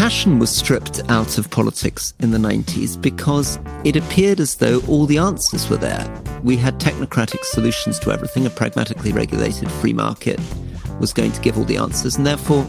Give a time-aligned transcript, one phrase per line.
[0.00, 5.04] passion was stripped out of politics in the 90s because it appeared as though all
[5.04, 6.08] the answers were there.
[6.42, 10.40] We had technocratic solutions to everything, a pragmatically regulated free market
[11.00, 12.66] was going to give all the answers, and therefore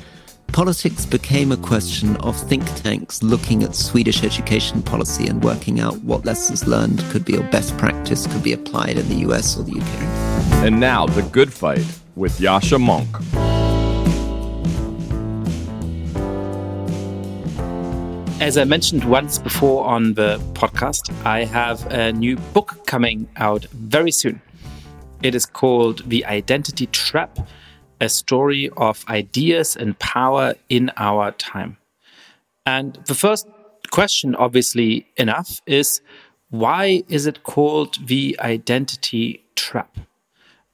[0.47, 5.95] politics became a question of think tanks looking at Swedish education policy and working out
[6.01, 9.63] what lessons learned could be or best practice could be applied in the US or
[9.63, 10.01] the UK.
[10.65, 11.85] And now, The Good Fight
[12.17, 13.70] with Yasha Mounk.
[18.41, 23.65] As I mentioned once before on the podcast, I have a new book coming out
[23.65, 24.41] very soon.
[25.21, 27.39] It is called The Identity Trap
[28.01, 31.77] a story of ideas and power in our time.
[32.65, 33.47] And the first
[33.91, 36.01] question, obviously enough, is
[36.49, 39.99] why is it called the identity trap?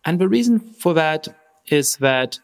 [0.05, 1.27] And the reason for that
[1.67, 2.39] is that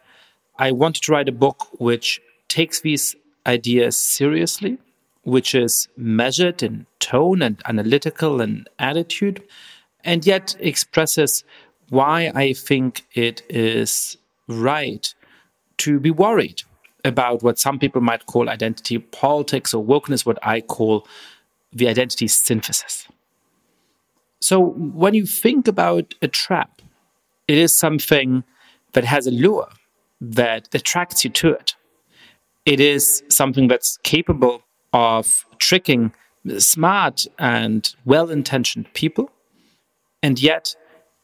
[0.60, 3.16] I wanted to write a book which takes these
[3.48, 4.78] ideas seriously,
[5.24, 9.44] which is measured in tone and analytical and attitude,
[10.04, 11.44] and yet expresses
[11.90, 15.14] why I think it is right
[15.78, 16.62] to be worried
[17.06, 21.08] about what some people might call identity politics or wokeness, what I call
[21.72, 23.08] the identity synthesis.
[24.40, 26.82] So when you think about a trap,
[27.48, 28.44] it is something
[28.94, 29.70] that has a lure
[30.22, 31.76] that attracts you to it.
[32.66, 34.63] It is something that's capable
[34.94, 36.14] of tricking
[36.58, 39.32] smart and well intentioned people.
[40.22, 40.76] And yet,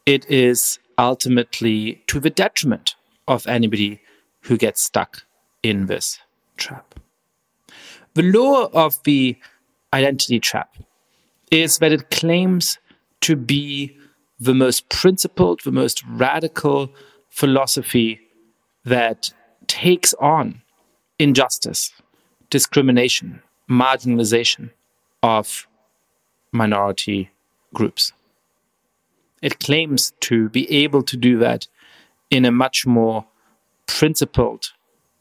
[0.05, 2.95] it is ultimately to the detriment
[3.27, 4.01] of anybody
[4.41, 5.23] who gets stuck
[5.63, 6.19] in this
[6.57, 6.95] trap.
[8.15, 9.37] The lure of the
[9.93, 10.75] identity trap
[11.51, 12.79] is that it claims
[13.21, 13.97] to be
[14.39, 16.93] the most principled, the most radical
[17.29, 18.19] philosophy
[18.85, 19.33] that
[19.67, 20.61] takes on
[21.19, 21.91] injustice,
[22.49, 24.71] discrimination, marginalization
[25.21, 25.67] of
[26.51, 27.29] minority
[27.73, 28.13] groups.
[29.41, 31.67] It claims to be able to do that
[32.29, 33.25] in a much more
[33.85, 34.71] principled,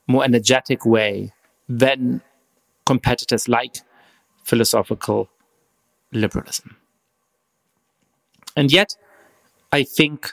[0.07, 1.33] more energetic way
[1.69, 2.23] than
[2.87, 3.77] competitors like
[4.45, 5.29] philosophical
[6.13, 6.77] liberalism.
[8.57, 8.97] And yet,
[9.73, 10.33] I think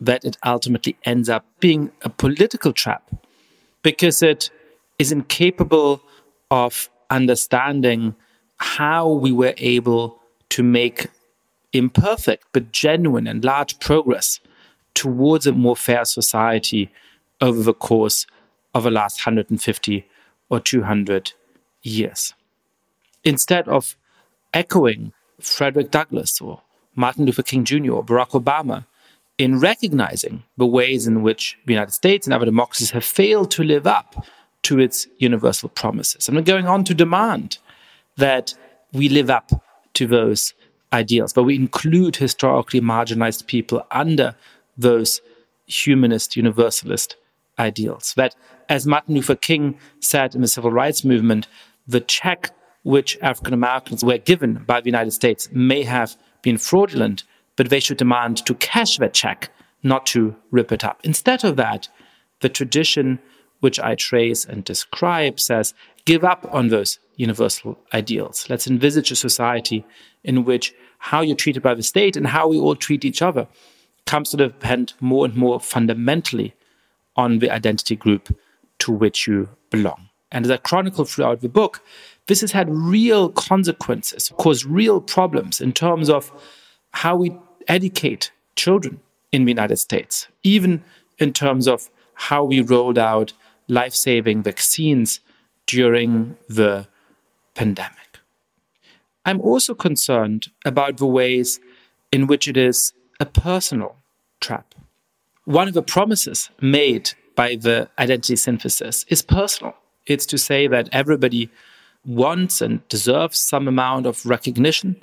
[0.00, 3.10] that it ultimately ends up being a political trap
[3.82, 4.50] because it
[4.98, 6.02] is incapable
[6.50, 8.14] of understanding
[8.58, 11.08] how we were able to make
[11.72, 14.40] imperfect but genuine and large progress
[14.94, 16.90] towards a more fair society
[17.40, 18.26] over the course
[18.74, 20.08] of the last 150
[20.48, 21.32] or 200
[21.82, 22.34] years.
[23.24, 23.96] Instead of
[24.54, 26.62] echoing Frederick Douglass or
[26.94, 27.92] Martin Luther King Jr.
[27.92, 28.86] or Barack Obama
[29.36, 33.62] in recognizing the ways in which the United States and other democracies have failed to
[33.62, 34.24] live up
[34.62, 36.28] to its universal promises.
[36.28, 37.58] And we're going on to demand
[38.16, 38.54] that
[38.92, 39.50] we live up
[39.94, 40.54] to those
[40.92, 44.34] ideals, but we include historically marginalized people under
[44.76, 45.20] those
[45.66, 47.16] humanist universalist
[47.58, 48.14] ideals.
[48.16, 48.34] That,
[48.68, 51.48] as Martin Luther King said in the civil rights movement,
[51.86, 52.50] the check
[52.82, 57.24] which African Americans were given by the United States may have been fraudulent,
[57.56, 59.50] but they should demand to cash that check,
[59.82, 61.00] not to rip it up.
[61.02, 61.88] Instead of that,
[62.40, 63.18] the tradition
[63.60, 65.74] which I trace and describe says
[66.04, 68.48] give up on those universal ideals.
[68.48, 69.84] Let's envisage a society
[70.24, 73.46] in which how you're treated by the state and how we all treat each other
[74.06, 76.54] comes to depend more and more fundamentally
[77.16, 78.36] on the identity group
[78.78, 80.08] to which you belong.
[80.30, 81.82] And as I chronicle throughout the book,
[82.26, 86.32] this has had real consequences, caused real problems in terms of
[86.92, 87.36] how we
[87.68, 89.00] educate children
[89.32, 90.82] in the United States, even
[91.18, 93.32] in terms of how we rolled out
[93.68, 95.20] life saving vaccines
[95.66, 96.86] during the
[97.54, 98.20] pandemic.
[99.24, 101.58] I'm also concerned about the ways
[102.12, 103.96] in which it is a personal
[104.40, 104.74] trap.
[105.44, 109.74] One of the promises made by the identity synthesis is personal.
[110.06, 111.50] It's to say that everybody
[112.04, 115.02] wants and deserves some amount of recognition,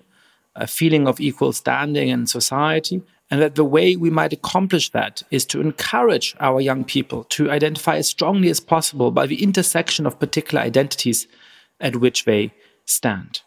[0.55, 3.01] a feeling of equal standing in society,
[3.33, 7.49] and that the way we might accomplish that is to encourage our young people to
[7.49, 11.25] identify as strongly as possible by the intersection of particular identities
[11.79, 12.53] at which they
[12.85, 13.41] stand.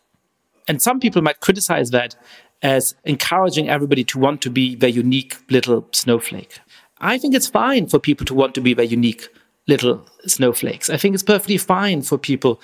[0.67, 2.17] And some people might criticize that
[2.62, 6.59] as encouraging everybody to want to be their unique little snowflake.
[6.99, 9.29] I think it's fine for people to want to be their unique
[9.69, 10.91] little snowflakes.
[10.91, 12.61] I think it's perfectly fine for people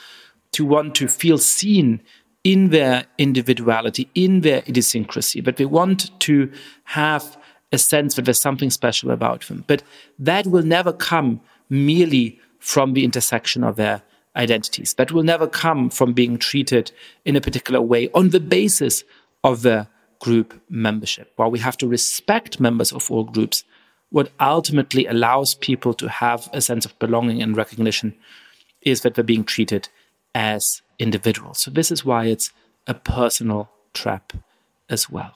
[0.54, 2.02] to want to feel seen
[2.44, 6.50] in their individuality, in their idiosyncrasy, but they want to
[6.84, 7.36] have
[7.70, 9.64] a sense that there's something special about them.
[9.66, 9.82] But
[10.18, 11.40] that will never come
[11.70, 14.02] merely from the intersection of their
[14.36, 16.92] identities that will never come from being treated
[17.24, 19.04] in a particular way on the basis
[19.44, 19.88] of their
[20.20, 21.32] group membership.
[21.36, 23.64] While we have to respect members of all groups,
[24.10, 28.14] what ultimately allows people to have a sense of belonging and recognition
[28.82, 29.88] is that they're being treated
[30.34, 31.58] as individuals.
[31.58, 32.52] So, this is why it's
[32.86, 34.32] a personal trap
[34.88, 35.34] as well.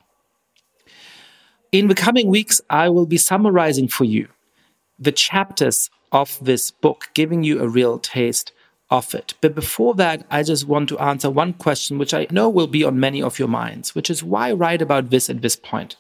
[1.73, 4.29] In the coming weeks, I will be summarizing for you
[4.99, 8.53] the chapters of this book, giving you a real taste
[8.91, 9.35] of it.
[9.41, 12.85] But before that, I just want to answer one question, which I know will be
[12.85, 15.97] on many of your minds, which is why write about this at this point?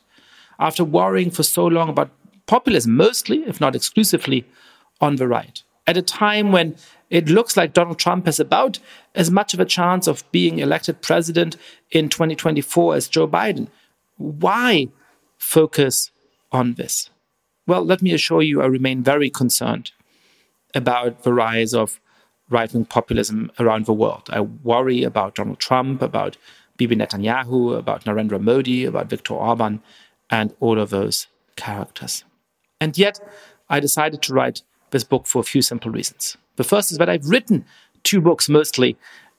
[0.58, 2.10] After worrying for so long about
[2.46, 4.46] populism, mostly, if not exclusively,
[5.00, 6.76] on the right, at a time when
[7.10, 8.78] it looks like Donald Trump has about
[9.14, 11.56] as much of a chance of being elected president
[11.90, 13.68] in 2024 as Joe Biden.
[14.16, 14.88] Why
[15.38, 16.10] focus
[16.50, 17.10] on this?
[17.66, 19.92] Well, let me assure you, I remain very concerned
[20.74, 22.00] about the rise of
[22.48, 24.28] right wing populism around the world.
[24.30, 26.36] I worry about Donald Trump, about
[26.76, 29.82] Bibi Netanyahu, about Narendra Modi, about Viktor Orban,
[30.30, 31.26] and all of those
[31.56, 32.24] characters.
[32.80, 33.18] And yet,
[33.68, 36.36] I decided to write this book for a few simple reasons.
[36.56, 37.64] The first is that I've written
[38.02, 38.96] two books mostly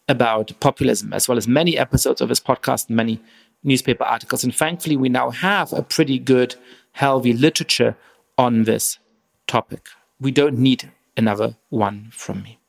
[0.08, 3.20] about populism, as well as many episodes of this podcast and many
[3.64, 4.44] newspaper articles.
[4.44, 6.56] And thankfully, we now have a pretty good,
[6.94, 7.98] healthy literature
[8.38, 9.00] on this
[9.48, 9.88] topic.
[10.20, 12.60] We don't need another one from me.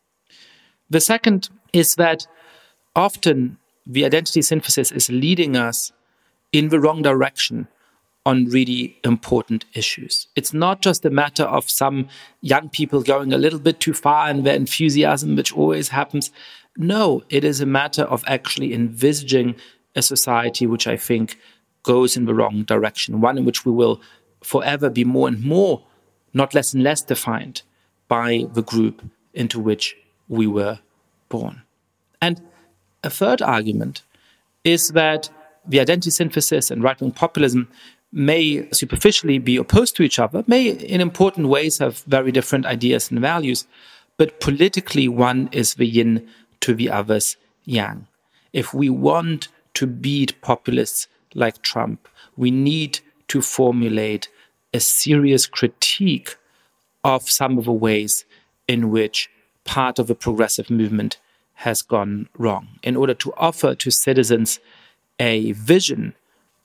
[0.90, 2.26] The second is that
[2.96, 5.92] often the identity synthesis is leading us
[6.52, 7.68] in the wrong direction
[8.28, 10.26] on really important issues.
[10.36, 12.08] It's not just a matter of some
[12.42, 16.30] young people going a little bit too far in their enthusiasm, which always happens.
[16.76, 19.56] No, it is a matter of actually envisaging
[19.96, 21.38] a society which I think
[21.84, 23.98] goes in the wrong direction, one in which we will
[24.42, 25.86] forever be more and more,
[26.34, 27.62] not less and less defined
[28.08, 29.00] by the group
[29.32, 29.96] into which
[30.28, 30.80] we were
[31.30, 31.62] born.
[32.20, 32.42] And
[33.02, 34.02] a third argument
[34.64, 35.30] is that
[35.66, 37.68] the identity synthesis and right wing populism
[38.12, 43.10] may superficially be opposed to each other, may in important ways have very different ideas
[43.10, 43.66] and values,
[44.16, 46.28] but politically one is the yin
[46.60, 48.06] to the other's yang.
[48.52, 54.28] If we want to beat populists like Trump, we need to formulate
[54.72, 56.36] a serious critique
[57.04, 58.24] of some of the ways
[58.66, 59.30] in which
[59.64, 61.18] part of the progressive movement
[61.54, 64.60] has gone wrong in order to offer to citizens
[65.18, 66.14] a vision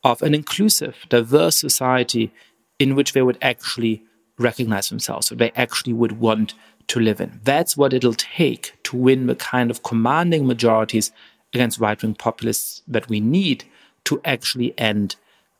[0.03, 2.31] of an inclusive, diverse society
[2.79, 4.03] in which they would actually
[4.38, 6.53] recognize themselves, so they actually would want
[6.88, 7.39] to live in.
[7.44, 11.11] That's what it'll take to win the kind of commanding majorities
[11.53, 13.63] against right wing populists that we need
[14.05, 15.15] to actually end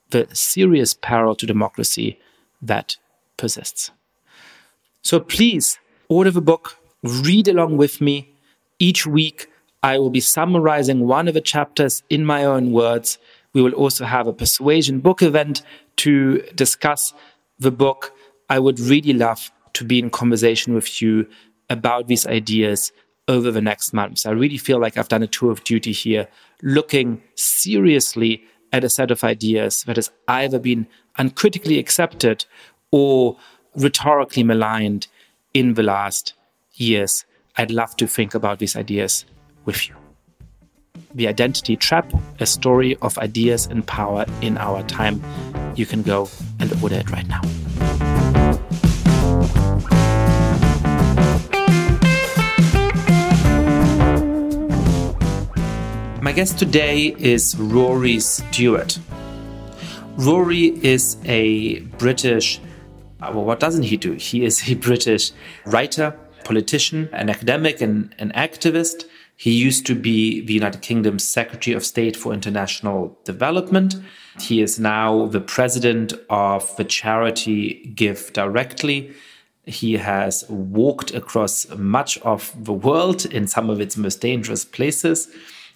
[0.10, 2.20] the serious peril to democracy
[2.62, 2.98] that
[3.38, 3.92] persists.
[5.02, 5.80] So please
[6.10, 8.34] order the book, read along with me.
[8.80, 9.50] Each week,
[9.82, 13.18] I will be summarizing one of the chapters in my own words.
[13.54, 15.62] We will also have a persuasion book event
[15.98, 17.14] to discuss
[17.60, 18.14] the book.
[18.50, 21.28] I would really love to be in conversation with you
[21.70, 22.92] about these ideas
[23.28, 24.26] over the next months.
[24.26, 26.28] I really feel like I've done a tour of duty here,
[26.62, 32.46] looking seriously at a set of ideas that has either been uncritically accepted
[32.92, 33.38] or
[33.76, 35.08] rhetorically maligned
[35.54, 36.34] in the last
[36.74, 37.26] years.
[37.56, 39.26] I'd love to think about these ideas
[39.66, 40.03] with you.
[41.16, 45.22] The Identity Trap, a story of ideas and power in our time.
[45.76, 46.28] You can go
[46.60, 47.42] and order it right now.
[56.20, 58.98] My guest today is Rory Stewart.
[60.16, 62.60] Rory is a British,
[63.22, 64.14] uh, well, what doesn't he do?
[64.14, 65.32] He is a British
[65.66, 69.06] writer, politician, an academic, and an activist.
[69.36, 73.96] He used to be the United Kingdom's Secretary of State for International Development.
[74.40, 79.14] He is now the president of the charity Give Directly.
[79.66, 85.30] He has walked across much of the world in some of its most dangerous places.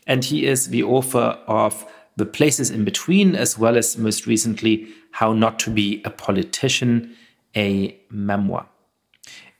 [0.05, 1.85] And he is the author of
[2.15, 7.15] The Places in Between, as well as most recently, How Not to Be a Politician,
[7.55, 8.67] a memoir.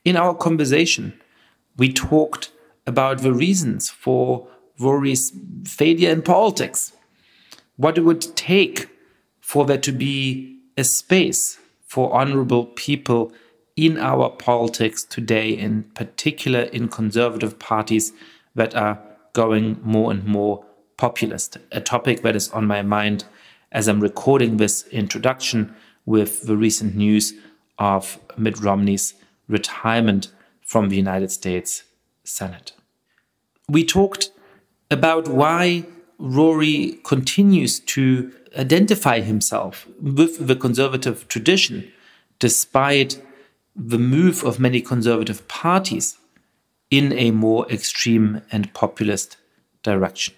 [0.04, 1.20] In our conversation,
[1.76, 2.50] we talked
[2.88, 4.48] about the reasons for
[4.80, 5.30] Rory's
[5.66, 6.94] failure in politics,
[7.76, 8.88] what it would take
[9.40, 13.30] for there to be a space for honorable people
[13.76, 18.12] in our politics today, in particular in conservative parties
[18.54, 18.98] that are
[19.34, 20.64] going more and more
[20.96, 23.24] populist, a topic that is on my mind
[23.70, 25.74] as I'm recording this introduction
[26.06, 27.34] with the recent news
[27.78, 29.14] of Mitt Romney's
[29.46, 30.32] retirement
[30.64, 31.84] from the United States
[32.24, 32.72] Senate.
[33.68, 34.30] We talked
[34.90, 35.84] about why
[36.18, 41.92] Rory continues to identify himself with the conservative tradition
[42.38, 43.22] despite
[43.76, 46.16] the move of many conservative parties
[46.90, 49.36] in a more extreme and populist
[49.82, 50.34] direction.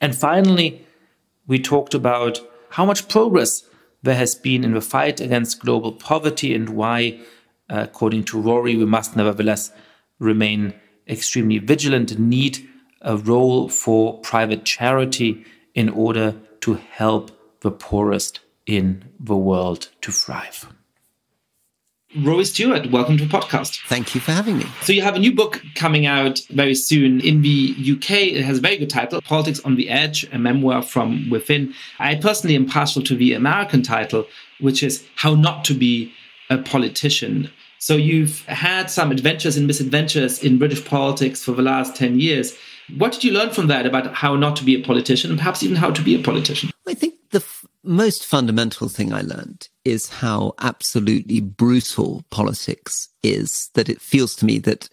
[0.00, 0.86] And finally,
[1.46, 3.64] we talked about how much progress
[4.02, 7.18] there has been in the fight against global poverty and why,
[7.70, 9.72] uh, according to Rory, we must nevertheless
[10.18, 10.74] remain
[11.08, 12.68] extremely vigilant and need
[13.02, 20.12] a role for private charity in order to help the poorest in the world to
[20.12, 20.66] thrive.
[22.16, 23.86] Rory Stewart, welcome to the podcast.
[23.86, 24.64] Thank you for having me.
[24.80, 28.10] So, you have a new book coming out very soon in the UK.
[28.32, 31.74] It has a very good title Politics on the Edge, a memoir from within.
[31.98, 34.26] I personally am partial to the American title,
[34.58, 36.10] which is How Not to Be
[36.48, 37.50] a Politician.
[37.78, 42.56] So, you've had some adventures and misadventures in British politics for the last 10 years.
[42.96, 45.62] What did you learn from that about how not to be a politician, and perhaps
[45.62, 46.70] even how to be a politician?
[46.86, 53.70] I think the f- most fundamental thing I learned is how absolutely brutal politics is.
[53.74, 54.88] That it feels to me that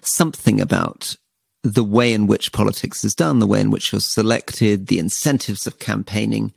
[0.00, 1.16] something about
[1.64, 5.66] the way in which politics is done, the way in which you're selected, the incentives
[5.66, 6.52] of campaigning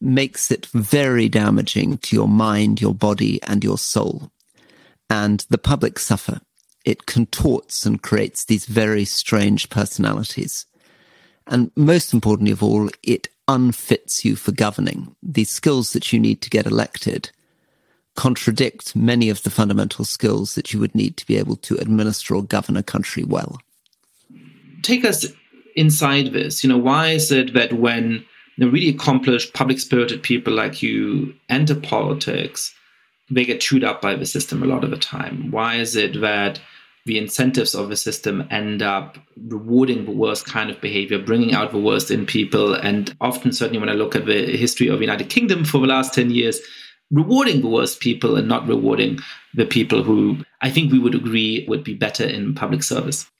[0.00, 4.30] makes it very damaging to your mind, your body, and your soul.
[5.08, 6.40] And the public suffer.
[6.84, 10.66] It contorts and creates these very strange personalities.
[11.46, 15.14] And most importantly of all, it unfits you for governing.
[15.22, 17.30] These skills that you need to get elected
[18.16, 22.34] contradict many of the fundamental skills that you would need to be able to administer
[22.34, 23.60] or govern a country well.
[24.82, 25.26] Take us
[25.76, 26.64] inside this.
[26.64, 28.24] You know, why is it that when
[28.58, 32.74] the really accomplished, public spirited people like you enter politics,
[33.30, 35.50] they get chewed up by the system a lot of the time?
[35.50, 36.60] Why is it that
[37.06, 39.16] the incentives of the system end up
[39.48, 42.74] rewarding the worst kind of behavior, bringing out the worst in people.
[42.74, 45.86] And often, certainly when I look at the history of the United Kingdom for the
[45.86, 46.60] last 10 years,
[47.12, 49.20] rewarding the worst people and not rewarding
[49.54, 53.30] the people who I think we would agree would be better in public service.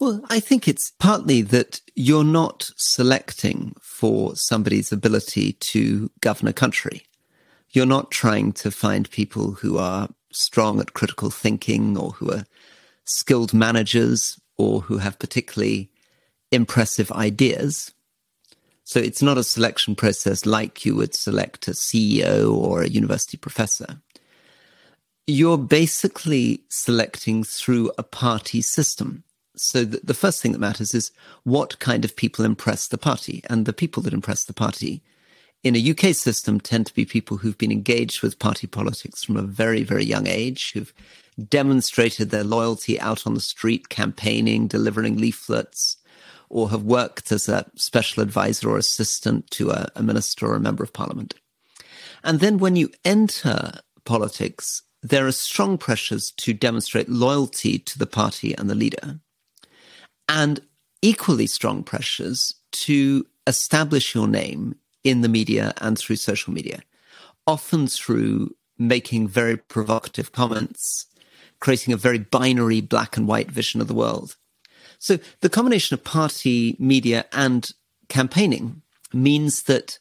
[0.00, 6.52] Well, I think it's partly that you're not selecting for somebody's ability to govern a
[6.52, 7.06] country.
[7.74, 12.44] You're not trying to find people who are strong at critical thinking or who are
[13.04, 15.90] skilled managers or who have particularly
[16.52, 17.92] impressive ideas.
[18.84, 23.36] So it's not a selection process like you would select a CEO or a university
[23.36, 24.00] professor.
[25.26, 29.24] You're basically selecting through a party system.
[29.56, 31.10] So the, the first thing that matters is
[31.42, 33.42] what kind of people impress the party.
[33.50, 35.02] And the people that impress the party
[35.64, 39.38] in a UK system tend to be people who've been engaged with party politics from
[39.38, 40.92] a very, very young age, who've
[41.48, 45.96] demonstrated their loyalty out on the street, campaigning, delivering leaflets,
[46.50, 50.60] or have worked as a special advisor or assistant to a, a minister or a
[50.60, 51.34] member of parliament.
[52.22, 58.06] And then when you enter politics, there are strong pressures to demonstrate loyalty to the
[58.06, 59.18] party and the leader,
[60.28, 60.60] and
[61.00, 66.80] equally strong pressures to establish your name in the media and through social media,
[67.46, 71.06] often through making very provocative comments,
[71.60, 74.36] creating a very binary black and white vision of the world.
[74.98, 77.70] So the combination of party, media, and
[78.08, 78.82] campaigning
[79.12, 79.98] means that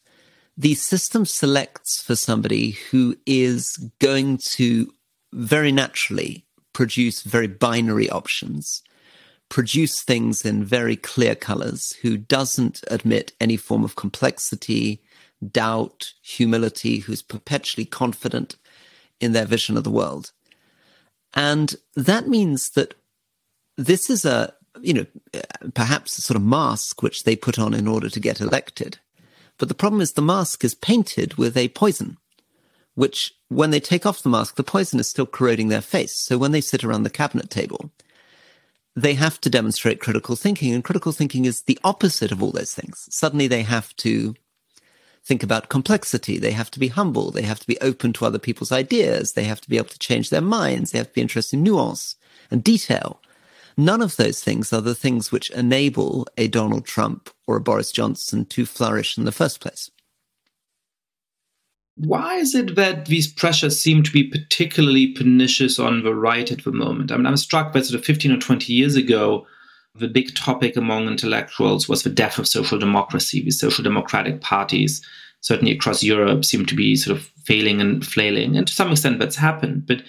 [0.58, 4.94] the system selects for somebody who is going to
[5.34, 8.82] very naturally produce very binary options,
[9.50, 15.02] produce things in very clear colors, who doesn't admit any form of complexity,
[15.52, 18.56] doubt, humility, who's perpetually confident
[19.20, 20.32] in their vision of the world.
[21.34, 22.94] And that means that
[23.78, 25.06] this is a, you know,
[25.74, 29.00] perhaps a sort of mask which they put on in order to get elected.
[29.58, 32.18] But the problem is the mask is painted with a poison,
[32.96, 36.16] which when they take off the mask, the poison is still corroding their face.
[36.16, 37.92] So when they sit around the cabinet table,
[38.96, 40.74] they have to demonstrate critical thinking.
[40.74, 43.08] And critical thinking is the opposite of all those things.
[43.10, 44.36] Suddenly they have to
[45.24, 46.38] think about complexity.
[46.38, 47.32] They have to be humble.
[47.32, 49.34] They have to be open to other people's ideas.
[49.34, 50.92] They have to be able to change their minds.
[50.92, 52.16] They have to be interested in nuance
[52.52, 53.22] and detail.
[53.76, 57.92] None of those things are the things which enable a Donald Trump or a Boris
[57.92, 59.90] Johnson to flourish in the first place.
[61.96, 66.64] Why is it that these pressures seem to be particularly pernicious on the right at
[66.64, 67.12] the moment?
[67.12, 69.46] I mean, I'm struck by sort of 15 or 20 years ago,
[69.96, 73.44] the big topic among intellectuals was the death of social democracy.
[73.44, 75.06] The social democratic parties,
[75.42, 78.58] certainly across Europe, seem to be sort of failing and flailing.
[78.58, 79.86] And to some extent, that's happened.
[79.86, 80.02] But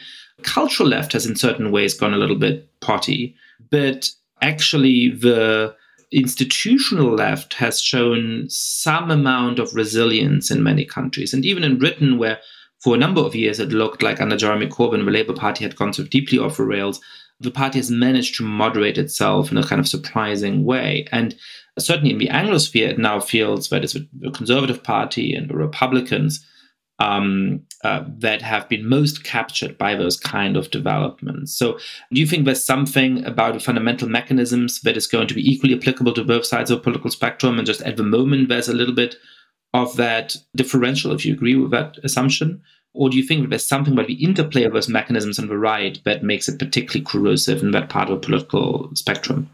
[0.42, 3.36] cultural left has, in certain ways, gone a little bit potty.
[3.70, 4.08] But
[4.40, 5.76] actually, the
[6.14, 11.34] institutional left has shown some amount of resilience in many countries.
[11.34, 12.38] And even in Britain, where
[12.80, 15.76] for a number of years it looked like under Jeremy Corbyn, the Labour Party had
[15.76, 17.00] gone so deeply off the rails,
[17.40, 21.06] the party has managed to moderate itself in a kind of surprising way.
[21.10, 21.34] And
[21.78, 26.46] certainly in the Anglosphere, it now feels that it's the Conservative Party and the Republicans
[27.04, 31.54] um, uh, that have been most captured by those kind of developments.
[31.54, 31.78] So,
[32.10, 36.14] do you think there's something about fundamental mechanisms that is going to be equally applicable
[36.14, 37.58] to both sides of the political spectrum?
[37.58, 39.16] And just at the moment, there's a little bit
[39.74, 42.62] of that differential, if you agree with that assumption?
[42.94, 45.98] Or do you think there's something about the interplay of those mechanisms on the right
[46.04, 49.50] that makes it particularly corrosive in that part of the political spectrum?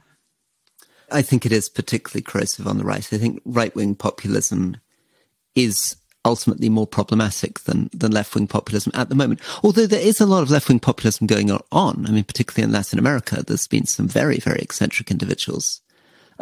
[1.11, 3.13] I think it is particularly corrosive on the right.
[3.13, 4.77] I think right wing populism
[5.57, 9.41] is ultimately more problematic than, than left wing populism at the moment.
[9.63, 12.07] Although there is a lot of left wing populism going on.
[12.07, 15.81] I mean, particularly in Latin America, there's been some very, very eccentric individuals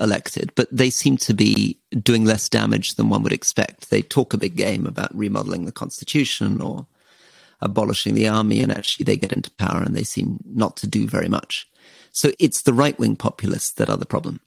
[0.01, 3.91] elected, but they seem to be doing less damage than one would expect.
[3.91, 6.87] They talk a big game about remodeling the constitution or
[7.61, 11.09] abolishing the army, and actually they get into power and they seem not to do
[11.09, 11.69] very much.
[12.13, 14.41] So it's the right wing populists that are the problem.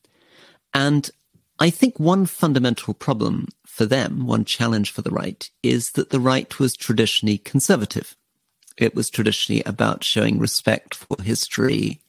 [0.74, 1.10] And
[1.62, 6.20] I think one fundamental problem for them, one challenge for the right, is that the
[6.20, 8.16] right was traditionally conservative.
[8.78, 12.02] It was traditionally about showing respect for history,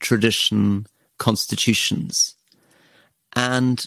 [0.00, 2.34] tradition, constitutions.
[3.34, 3.86] And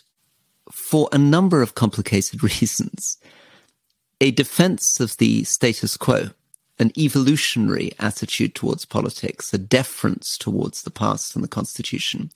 [0.72, 3.20] for a number of complicated reasons,
[4.20, 6.32] a defense of the status quo,
[6.80, 12.32] an evolutionary attitude towards politics, a deference towards the past and the constitution,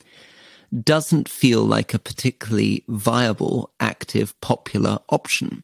[0.84, 5.64] doesn't feel like a particularly viable, active, popular option,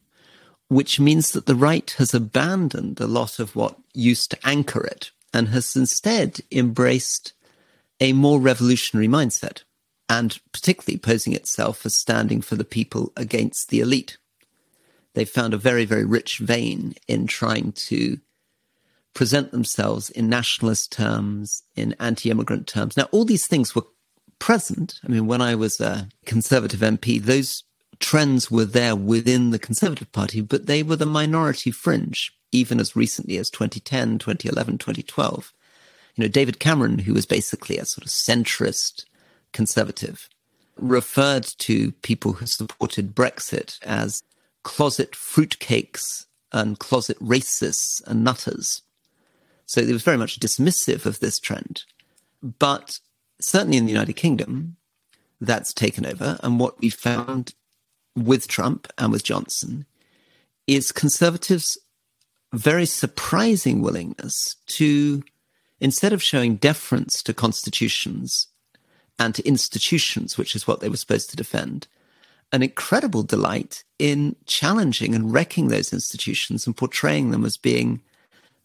[0.68, 5.10] which means that the right has abandoned a lot of what used to anchor it
[5.32, 7.32] and has instead embraced
[8.00, 9.62] a more revolutionary mindset
[10.08, 14.18] and particularly posing itself as standing for the people against the elite.
[15.14, 18.18] They found a very, very rich vein in trying to
[19.14, 22.96] present themselves in nationalist terms, in anti immigrant terms.
[22.96, 23.86] Now, all these things were
[24.38, 25.00] present.
[25.04, 27.64] I mean, when I was a Conservative MP, those
[27.98, 32.96] trends were there within the Conservative Party, but they were the minority fringe, even as
[32.96, 35.52] recently as 2010, 2011, 2012.
[36.16, 39.04] You know, David Cameron, who was basically a sort of centrist
[39.52, 40.28] conservative,
[40.76, 44.22] referred to people who supported Brexit as
[44.62, 48.82] closet fruitcakes and closet racists and nutters.
[49.66, 51.84] So he was very much dismissive of this trend.
[52.42, 53.00] But
[53.40, 54.76] certainly in the United Kingdom,
[55.40, 56.38] that's taken over.
[56.42, 57.54] And what we found
[58.16, 59.86] with Trump and with Johnson
[60.66, 61.78] is conservatives'
[62.52, 65.22] very surprising willingness to,
[65.80, 68.46] instead of showing deference to constitutions
[69.18, 71.86] and to institutions, which is what they were supposed to defend,
[72.52, 78.00] an incredible delight in challenging and wrecking those institutions and portraying them as being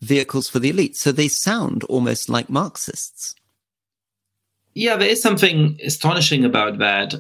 [0.01, 0.95] vehicles for the elite.
[0.95, 3.35] So they sound almost like Marxists.
[4.73, 7.15] Yeah, there is something astonishing about that.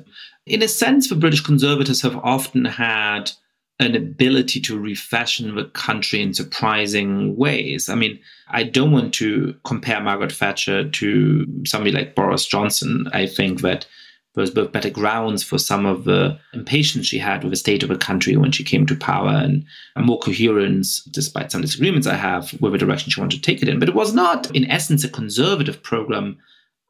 [0.45, 3.31] In a sense, the British Conservatives have often had
[3.79, 7.87] an ability to refashion the country in surprising ways.
[7.87, 13.07] I mean, I don't want to compare Margaret Thatcher to somebody like Boris Johnson.
[13.13, 13.87] I think that
[14.35, 17.81] there was both better grounds for some of the impatience she had with the state
[17.81, 19.65] of the country when she came to power and
[19.97, 23.69] more coherence, despite some disagreements I have with the direction she wanted to take it
[23.69, 23.79] in.
[23.79, 26.37] But it was not, in essence, a conservative program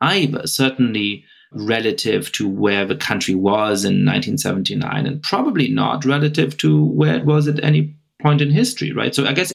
[0.02, 6.86] either, certainly relative to where the country was in 1979, and probably not relative to
[6.86, 9.16] where it was at any point in history, right?
[9.16, 9.52] So I guess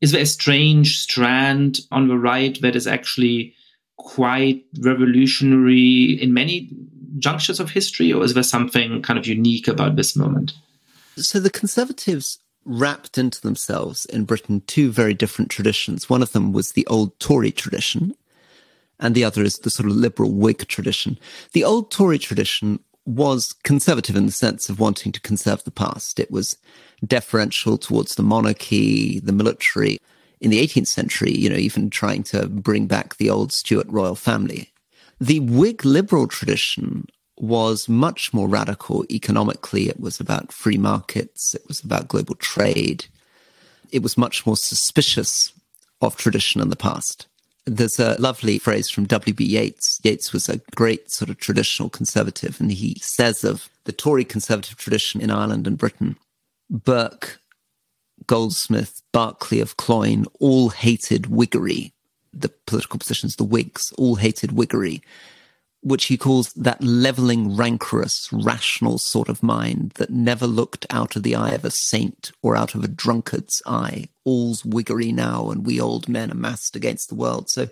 [0.00, 3.54] is there a strange strand on the right that is actually
[3.96, 6.70] quite revolutionary in many
[7.18, 10.52] junctures of history, or is there something kind of unique about this moment?
[11.16, 16.08] So the Conservatives wrapped into themselves in Britain two very different traditions.
[16.08, 18.14] One of them was the old Tory tradition,
[19.00, 21.18] and the other is the sort of liberal Whig tradition.
[21.52, 26.20] The old Tory tradition was conservative in the sense of wanting to conserve the past.
[26.20, 26.56] It was
[27.06, 29.98] deferential towards the monarchy, the military.
[30.40, 34.14] In the 18th century, you know, even trying to bring back the old Stuart royal
[34.14, 34.72] family.
[35.20, 37.08] The Whig liberal tradition
[37.38, 39.88] was much more radical economically.
[39.88, 41.54] It was about free markets.
[41.54, 43.06] It was about global trade.
[43.90, 45.52] It was much more suspicious
[46.00, 47.26] of tradition in the past.
[47.68, 49.44] There's a lovely phrase from W.B.
[49.44, 50.00] Yeats.
[50.02, 54.78] Yeats was a great sort of traditional conservative, and he says of the Tory conservative
[54.78, 56.16] tradition in Ireland and Britain,
[56.70, 57.40] Burke,
[58.26, 61.92] Goldsmith, Berkeley of Cloyne all hated Whiggery.
[62.32, 65.02] The political positions, the Whigs, all hated Whiggery,
[65.88, 71.22] which he calls that leveling, rancorous, rational sort of mind that never looked out of
[71.22, 74.08] the eye of a saint or out of a drunkard's eye.
[74.24, 77.48] All's Whiggery now, and we old men are massed against the world.
[77.48, 77.68] So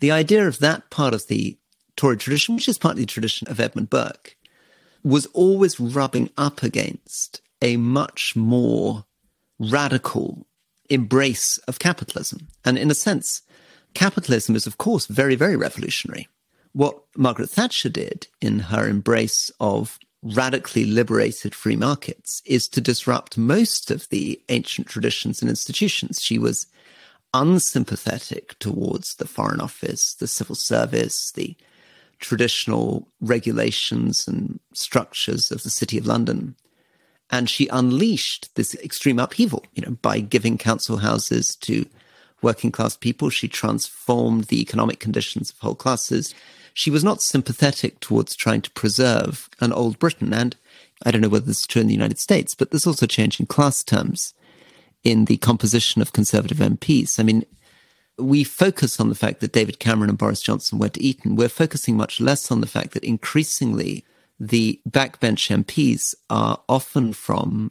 [0.00, 1.56] the idea of that part of the
[1.94, 4.36] Tory tradition, which is partly the tradition of Edmund Burke,
[5.04, 9.04] was always rubbing up against a much more
[9.60, 10.46] radical
[10.90, 12.48] embrace of capitalism.
[12.64, 13.42] And in a sense,
[13.94, 16.28] capitalism is, of course, very, very revolutionary.
[16.76, 23.38] What Margaret Thatcher did in her embrace of radically liberated free markets is to disrupt
[23.38, 26.20] most of the ancient traditions and institutions.
[26.20, 26.66] She was
[27.32, 31.56] unsympathetic towards the Foreign Office, the civil service, the
[32.18, 36.56] traditional regulations and structures of the City of London.
[37.30, 41.86] And she unleashed this extreme upheaval, you know, by giving council houses to
[42.42, 43.30] working class people.
[43.30, 46.34] She transformed the economic conditions of whole classes.
[46.76, 50.34] She was not sympathetic towards trying to preserve an old Britain.
[50.34, 50.54] And
[51.06, 53.08] I don't know whether this is true in the United States, but there's also a
[53.08, 54.34] change in class terms
[55.02, 57.18] in the composition of Conservative MPs.
[57.18, 57.46] I mean,
[58.18, 61.34] we focus on the fact that David Cameron and Boris Johnson went to Eton.
[61.34, 64.04] We're focusing much less on the fact that increasingly
[64.38, 67.70] the backbench MPs are often from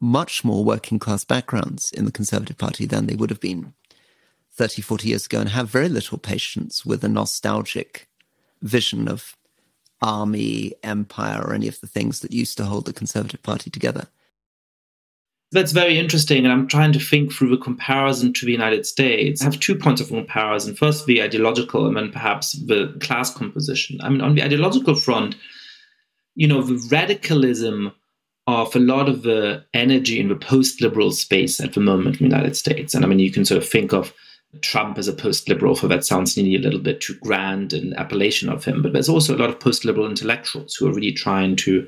[0.00, 3.72] much more working class backgrounds in the Conservative Party than they would have been
[4.54, 8.08] 30, 40 years ago and have very little patience with a nostalgic
[8.62, 9.36] vision of
[10.02, 14.06] army, empire, or any of the things that used to hold the Conservative Party together.
[15.52, 16.44] That's very interesting.
[16.44, 19.40] And I'm trying to think through the comparison to the United States.
[19.40, 20.74] I have two points of comparison.
[20.74, 23.98] First, the ideological, and then perhaps the class composition.
[24.02, 25.36] I mean, on the ideological front,
[26.34, 27.92] you know, the radicalism
[28.48, 32.28] of a lot of the energy in the post liberal space at the moment in
[32.28, 32.94] the United States.
[32.94, 34.12] And I mean, you can sort of think of
[34.62, 37.94] Trump as a post liberal, for that sounds nearly a little bit too grand an
[37.94, 38.82] appellation of him.
[38.82, 41.86] But there's also a lot of post liberal intellectuals who are really trying to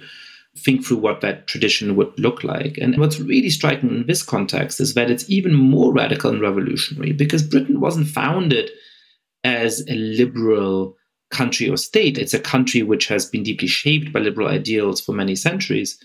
[0.57, 2.79] think through what that tradition would look like.
[2.79, 7.13] And what's really striking in this context is that it's even more radical and revolutionary
[7.13, 8.71] because Britain wasn't founded
[9.45, 10.97] as a liberal
[11.31, 12.19] country or state.
[12.19, 15.99] It's a country which has been deeply shaped by liberal ideals for many centuries,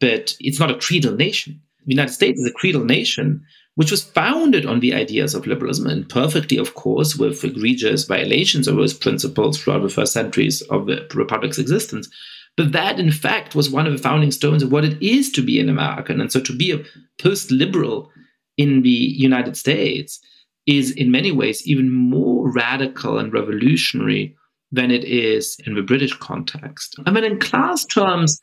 [0.00, 1.60] but it's not a creedal nation.
[1.86, 3.44] The United States is a creedal nation
[3.76, 8.66] which was founded on the ideas of liberalism and perfectly, of course, with egregious violations
[8.66, 12.08] of those principles throughout the first centuries of the republic's existence.
[12.56, 15.42] But that, in fact, was one of the founding stones of what it is to
[15.42, 16.22] be an American.
[16.22, 16.82] And so to be a
[17.22, 18.10] post liberal
[18.56, 20.20] in the United States
[20.66, 24.34] is, in many ways, even more radical and revolutionary
[24.72, 26.96] than it is in the British context.
[27.04, 28.40] I mean, in class terms,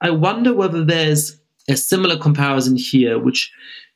[0.00, 3.52] I wonder whether there's a similar comparison here, which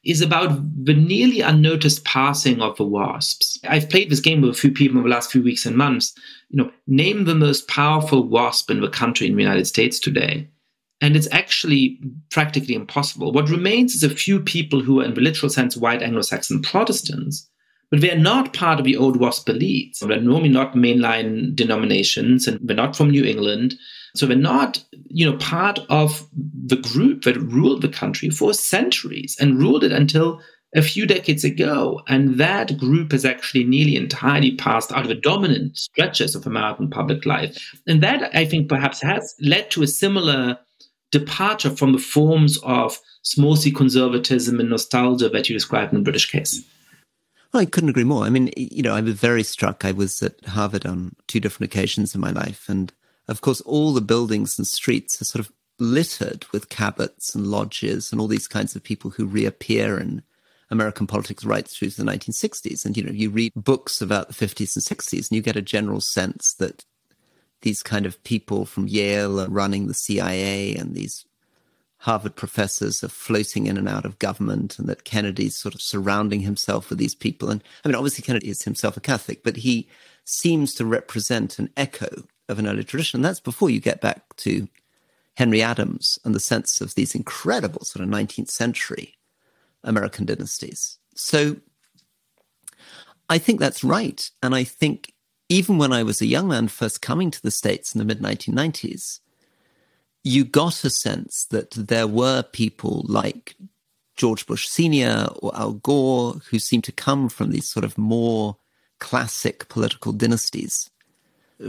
[0.06, 3.58] is about the nearly unnoticed passing of the wasps.
[3.68, 6.14] I've played this game with a few people in the last few weeks and months.
[6.50, 10.48] You know, name the most powerful wasp in the country in the United States today.
[11.00, 13.32] And it's actually practically impossible.
[13.32, 16.62] What remains is a few people who are, in the literal sense, white Anglo Saxon
[16.62, 17.46] Protestants,
[17.90, 19.98] but they're not part of the old WASP elites.
[19.98, 23.74] They're normally not mainline denominations, and they're not from New England.
[24.16, 29.36] So they're not, you know, part of the group that ruled the country for centuries
[29.40, 30.40] and ruled it until
[30.74, 32.02] a few decades ago.
[32.08, 36.90] And that group has actually nearly entirely passed out of the dominant stretches of American
[36.90, 37.74] public life.
[37.86, 40.58] And that, I think, perhaps has led to a similar
[41.12, 46.04] departure from the forms of small c conservatism and nostalgia that you described in the
[46.04, 46.62] British case.
[47.52, 48.24] Well, I couldn't agree more.
[48.24, 49.84] I mean, you know, I was very struck.
[49.84, 52.68] I was at Harvard on two different occasions in my life.
[52.68, 52.92] And
[53.28, 58.10] of course, all the buildings and streets are sort of littered with cabots and lodges
[58.10, 60.22] and all these kinds of people who reappear in
[60.70, 62.84] American politics right through to the 1960s.
[62.84, 65.62] And, you know, you read books about the 50s and 60s and you get a
[65.62, 66.84] general sense that
[67.62, 71.24] these kind of people from Yale are running the CIA and these
[72.00, 76.40] Harvard professors are floating in and out of government and that Kennedy's sort of surrounding
[76.40, 77.50] himself with these people.
[77.50, 79.88] And I mean, obviously, Kennedy is himself a Catholic, but he
[80.24, 83.18] seems to represent an echo of an early tradition.
[83.18, 84.68] And that's before you get back to
[85.36, 89.14] Henry Adams and the sense of these incredible sort of 19th century
[89.84, 90.98] American dynasties.
[91.14, 91.56] So
[93.28, 94.28] I think that's right.
[94.42, 95.12] And I think
[95.48, 98.20] even when I was a young man first coming to the States in the mid
[98.20, 99.20] 1990s,
[100.24, 103.54] you got a sense that there were people like
[104.16, 105.28] George Bush Sr.
[105.36, 108.56] or Al Gore who seemed to come from these sort of more
[108.98, 110.90] classic political dynasties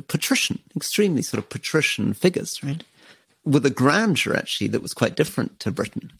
[0.07, 2.83] patrician, extremely sort of patrician figures, right?
[3.43, 6.11] With a grandeur actually that was quite different to Britain.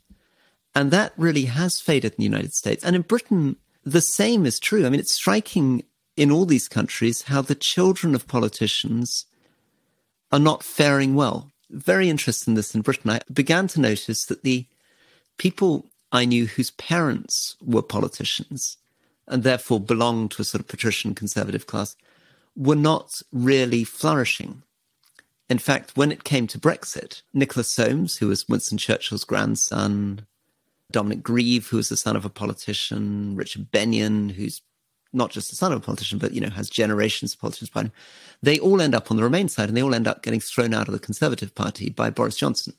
[0.73, 2.83] And that really has faded in the United States.
[2.83, 4.85] And in Britain, the same is true.
[4.85, 5.83] I mean, it's striking
[6.15, 9.25] in all these countries how the children of politicians
[10.31, 11.51] are not faring well.
[11.69, 13.11] Very interested in this in Britain.
[13.11, 14.65] I began to notice that the
[15.37, 18.77] people I knew whose parents were politicians
[19.27, 21.95] and therefore belonged to a sort of patrician conservative class
[22.57, 24.63] were not really flourishing.
[25.49, 30.25] In fact, when it came to Brexit, Nicholas Soames, who was Winston Churchill's grandson,
[30.91, 34.61] Dominic Grieve, who was the son of a politician, Richard Benyon, who's
[35.13, 37.87] not just the son of a politician, but you know has generations of politicians behind
[37.87, 37.93] him.
[38.41, 40.73] They all end up on the Remain side, and they all end up getting thrown
[40.73, 42.73] out of the Conservative Party by Boris Johnson.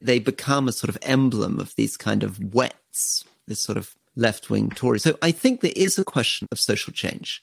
[0.00, 4.50] They become a sort of emblem of these kind of wets, this sort of left
[4.50, 5.00] wing Tory.
[5.00, 7.42] So I think there is a question of social change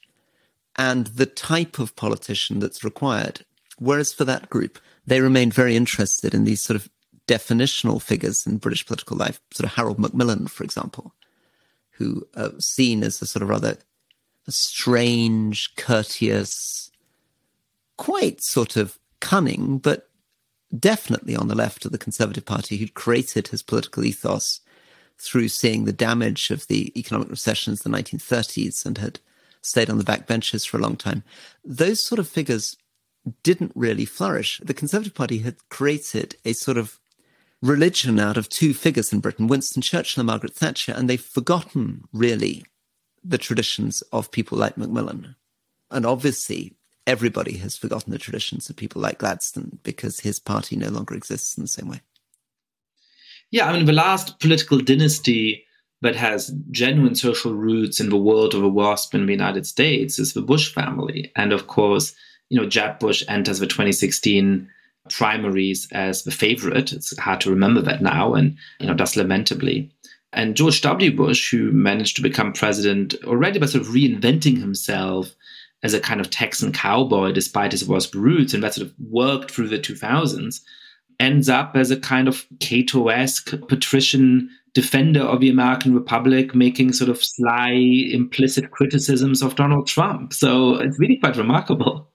[0.76, 3.44] and the type of politician that's required.
[3.78, 6.88] Whereas for that group, they remain very interested in these sort of
[7.26, 11.14] definitional figures in British political life, sort of Harold Macmillan, for example,
[11.92, 13.76] who are seen as a sort of rather
[14.48, 16.90] strange, courteous,
[17.96, 20.08] quite sort of cunning, but
[20.76, 24.60] definitely on the left of the Conservative Party, who'd created his political ethos
[25.18, 29.20] through seeing the damage of the economic recessions of the 1930s and had
[29.62, 31.22] stayed on the back benches for a long time.
[31.64, 32.76] Those sort of figures
[33.42, 34.60] didn't really flourish.
[34.64, 36.98] The Conservative Party had created a sort of
[37.62, 42.04] religion out of two figures in Britain, Winston Churchill and Margaret Thatcher, and they've forgotten
[42.12, 42.64] really
[43.22, 45.36] the traditions of people like Macmillan.
[45.90, 46.74] And obviously,
[47.06, 51.56] everybody has forgotten the traditions of people like Gladstone because his party no longer exists
[51.56, 52.00] in the same way.
[53.50, 55.64] Yeah, I mean, the last political dynasty
[56.02, 60.18] that has genuine social roots in the world of a wasp in the United States
[60.18, 61.30] is the Bush family.
[61.36, 62.14] And of course,
[62.48, 64.68] you know, Jeb Bush enters the 2016
[65.10, 66.92] primaries as the favorite.
[66.92, 69.90] It's hard to remember that now and, you know, does lamentably.
[70.32, 71.14] And George W.
[71.14, 75.34] Bush, who managed to become president already by sort of reinventing himself
[75.82, 79.50] as a kind of Texan cowboy despite his wasp roots, and that sort of worked
[79.50, 80.60] through the 2000s,
[81.20, 87.10] ends up as a kind of Cato-esque patrician defender of the American Republic, making sort
[87.10, 90.32] of sly, implicit criticisms of Donald Trump.
[90.32, 92.08] So it's really quite remarkable.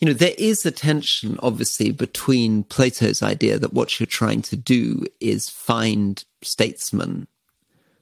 [0.00, 4.56] You know, there is a tension, obviously, between Plato's idea that what you're trying to
[4.56, 7.28] do is find statesmen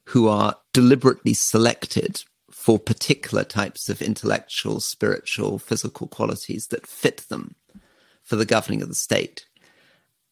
[0.07, 7.55] who are deliberately selected for particular types of intellectual, spiritual, physical qualities that fit them
[8.23, 9.47] for the governing of the state,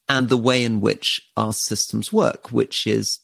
[0.09, 3.21] and the way in which our systems work, which is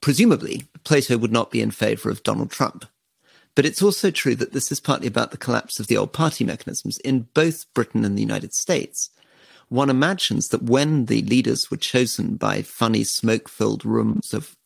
[0.00, 2.86] presumably Plato would not be in favor of Donald Trump.
[3.54, 6.44] But it's also true that this is partly about the collapse of the old party
[6.44, 9.10] mechanisms in both Britain and the United States.
[9.68, 14.56] One imagines that when the leaders were chosen by funny smoke filled rooms of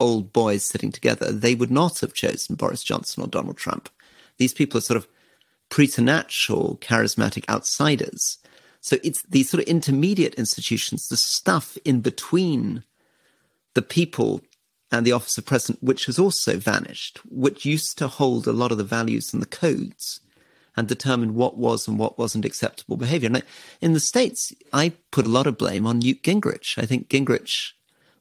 [0.00, 3.88] old boys sitting together, they would not have chosen Boris Johnson or Donald Trump.
[4.38, 5.06] These people are sort of
[5.70, 8.38] preternatural, charismatic outsiders.
[8.84, 12.84] So it's these sort of intermediate institutions, the stuff in between
[13.72, 14.42] the people
[14.92, 18.72] and the office of president, which has also vanished, which used to hold a lot
[18.72, 20.20] of the values and the codes
[20.76, 23.30] and determine what was and what wasn't acceptable behavior.
[23.32, 23.42] And
[23.80, 26.76] in the States, I put a lot of blame on Newt Gingrich.
[26.76, 27.72] I think Gingrich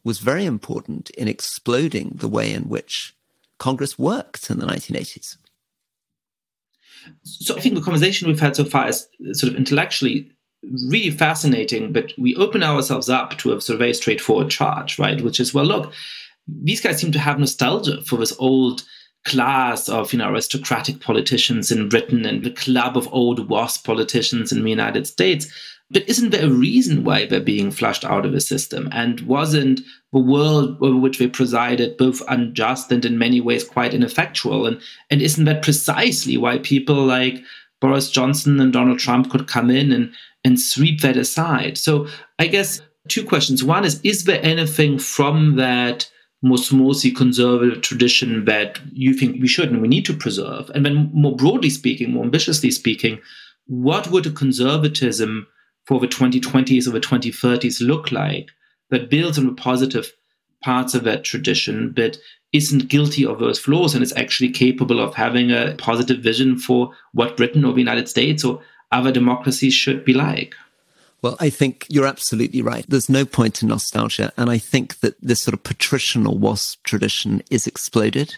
[0.05, 3.13] was very important in exploding the way in which
[3.57, 5.35] Congress worked in the 1980s.
[7.23, 10.31] So I think the conversation we've had so far is sort of intellectually
[10.89, 15.21] really fascinating, but we open ourselves up to a sort of very straightforward charge, right?
[15.21, 15.93] Which is, well, look,
[16.47, 18.83] these guys seem to have nostalgia for this old
[19.25, 24.51] class of you know aristocratic politicians in Britain and the club of old wasp politicians
[24.51, 25.51] in the United States.
[25.89, 28.89] But isn't there a reason why they're being flushed out of the system?
[28.91, 33.93] And wasn't the world over which they presided both unjust and in many ways quite
[33.93, 34.65] ineffectual?
[34.65, 37.41] And and isn't that precisely why people like
[37.79, 41.77] Boris Johnson and Donald Trump could come in and and sweep that aside?
[41.77, 42.07] So
[42.39, 43.63] I guess two questions.
[43.63, 46.09] One is, is there anything from that
[46.41, 50.69] most mostly conservative tradition that you think we should and we need to preserve?
[50.75, 53.19] And then, more broadly speaking, more ambitiously speaking,
[53.67, 55.47] what would a conservatism
[55.85, 58.49] for the 2020s or the 2030s look like
[58.89, 60.11] that builds on the positive
[60.63, 62.17] parts of that tradition, but
[62.53, 66.91] isn't guilty of those flaws and is actually capable of having a positive vision for
[67.13, 68.61] what Britain or the United States or
[68.93, 70.55] other democracies should be like?
[71.21, 72.85] Well, I think you're absolutely right.
[72.87, 74.33] There's no point in nostalgia.
[74.37, 78.35] And I think that this sort of patrician or wasp tradition is exploded.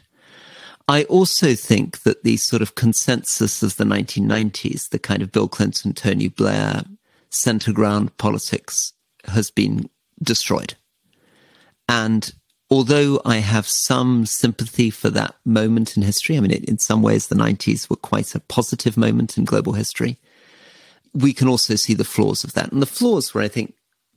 [0.88, 5.48] I also think that the sort of consensus of the 1990s, the kind of Bill
[5.48, 6.84] Clinton, Tony Blair,
[7.32, 8.94] center ground politics
[9.26, 9.90] has been
[10.22, 10.76] destroyed.
[11.90, 12.32] And
[12.70, 17.28] although I have some sympathy for that moment in history, I mean, in some ways,
[17.28, 20.20] the 90s were quite a positive moment in global history
[21.16, 22.72] we can also see the flaws of that.
[22.72, 23.74] And the flaws were, I think,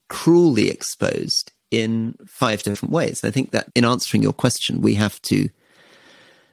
[0.08, 3.24] cruelly exposed in five different ways.
[3.24, 5.48] I think that in answering your question, we have to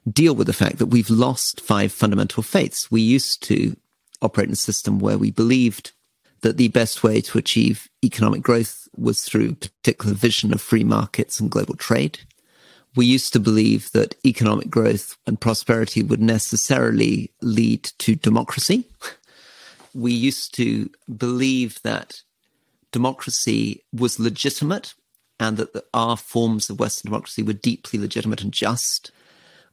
[0.10, 2.91] deal with the fact that we've lost five fundamental faiths.
[2.91, 3.75] We used to
[4.21, 5.93] operate in a system where we believed
[6.41, 11.39] that the best way to achieve economic growth was through particular vision of free markets
[11.39, 12.19] and global trade.
[12.95, 18.86] We used to believe that economic growth and prosperity would necessarily lead to democracy.
[19.95, 22.21] We used to believe that
[22.91, 24.93] democracy was legitimate
[25.39, 29.12] and that the, our forms of Western democracy were deeply legitimate and just.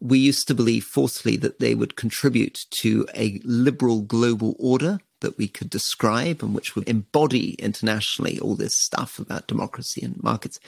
[0.00, 5.38] We used to believe, fourthly, that they would contribute to a liberal global order that
[5.38, 10.60] we could describe and which would embody internationally all this stuff about democracy and markets.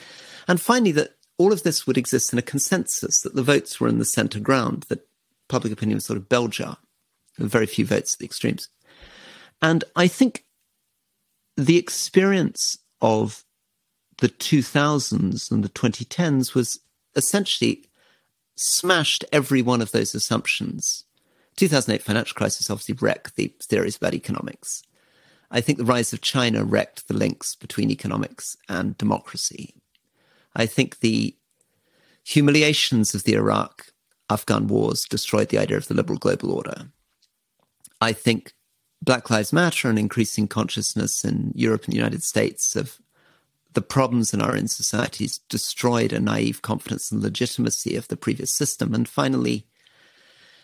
[0.47, 3.87] And finally, that all of this would exist in a consensus, that the votes were
[3.87, 5.07] in the center ground, that
[5.47, 6.77] public opinion was sort of bell jar,
[7.37, 8.69] very few votes at the extremes.
[9.65, 10.45] And I think
[11.57, 13.43] the experience of
[14.19, 16.79] the 2000s and the 2010s was
[17.15, 17.89] essentially
[18.55, 21.05] smashed every one of those assumptions.
[21.55, 24.83] 2008 financial crisis obviously wrecked the theories about economics.
[25.49, 29.73] I think the rise of China wrecked the links between economics and democracy.
[30.55, 31.35] I think the
[32.23, 33.87] humiliations of the Iraq
[34.29, 36.91] Afghan wars destroyed the idea of the liberal global order.
[37.99, 38.53] I think
[39.05, 42.99] Black Lives Matter and increasing consciousness in Europe and the United States of
[43.73, 48.51] the problems in our own societies destroyed a naive confidence and legitimacy of the previous
[48.51, 48.95] system.
[48.95, 49.67] And finally,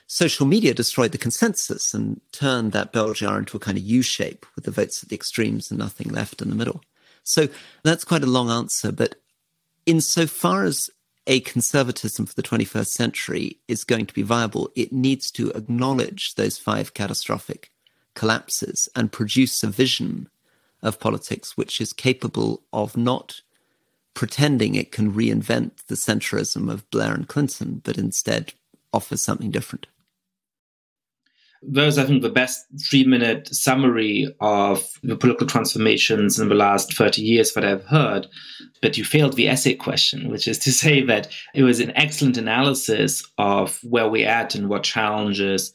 [0.08, 4.02] social media destroyed the consensus and turned that bell jar into a kind of U
[4.02, 6.82] shape with the votes at the extremes and nothing left in the middle.
[7.24, 7.48] So
[7.84, 8.92] that's quite a long answer.
[8.92, 9.16] But
[9.86, 10.90] insofar as
[11.28, 16.34] a conservatism for the 21st century is going to be viable, it needs to acknowledge
[16.34, 17.72] those five catastrophic
[18.16, 20.30] collapses and produce a vision
[20.82, 23.42] of politics which is capable of not
[24.14, 28.54] pretending it can reinvent the centrism of Blair and Clinton, but instead
[28.94, 29.88] offers something different.
[31.64, 36.98] Those, I think, the best three minute summary of the political transformations in the last
[36.98, 38.26] 30 years that I've heard.
[38.82, 42.38] But you failed the essay question, which is to say that it was an excellent
[42.38, 45.72] analysis of where we're at and what challenges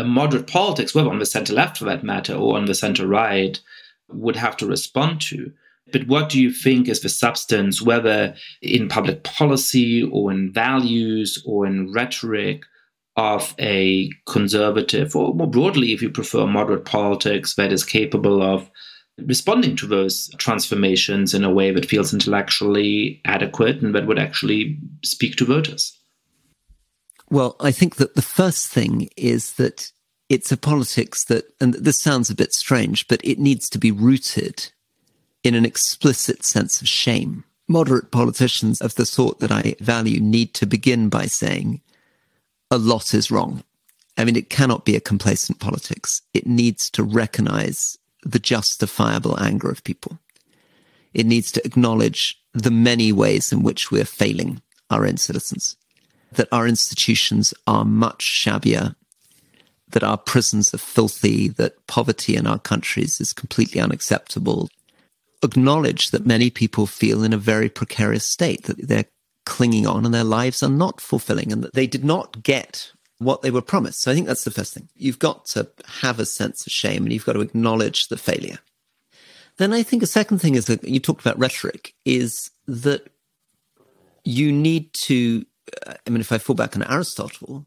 [0.00, 3.06] a moderate politics, whether on the center left for that matter or on the center
[3.06, 3.60] right,
[4.08, 5.52] would have to respond to.
[5.92, 11.42] But what do you think is the substance, whether in public policy or in values
[11.46, 12.62] or in rhetoric,
[13.16, 18.70] of a conservative, or more broadly, if you prefer, moderate politics that is capable of
[19.26, 24.78] responding to those transformations in a way that feels intellectually adequate and that would actually
[25.04, 25.99] speak to voters?
[27.30, 29.92] Well, I think that the first thing is that
[30.28, 33.92] it's a politics that, and this sounds a bit strange, but it needs to be
[33.92, 34.70] rooted
[35.42, 37.44] in an explicit sense of shame.
[37.68, 41.80] Moderate politicians of the sort that I value need to begin by saying,
[42.70, 43.62] a lot is wrong.
[44.18, 46.22] I mean, it cannot be a complacent politics.
[46.34, 50.18] It needs to recognize the justifiable anger of people.
[51.14, 55.76] It needs to acknowledge the many ways in which we're failing our own citizens,
[56.32, 58.94] that our institutions are much shabbier
[59.90, 64.68] that our prisons are filthy, that poverty in our countries is completely unacceptable.
[65.42, 69.06] Acknowledge that many people feel in a very precarious state, that they're
[69.46, 73.42] clinging on and their lives are not fulfilling and that they did not get what
[73.42, 74.02] they were promised.
[74.02, 74.88] So I think that's the first thing.
[74.94, 75.68] You've got to
[76.00, 78.58] have a sense of shame and you've got to acknowledge the failure.
[79.56, 83.08] Then I think a second thing is that you talked about rhetoric is that
[84.24, 85.44] you need to,
[85.86, 87.66] I mean, if I fall back on Aristotle,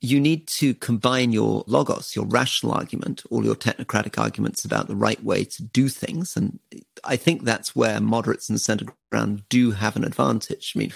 [0.00, 4.96] you need to combine your logos, your rational argument, all your technocratic arguments about the
[4.96, 6.36] right way to do things.
[6.36, 6.58] And
[7.04, 10.72] I think that's where moderates and center ground do have an advantage.
[10.74, 10.92] I mean,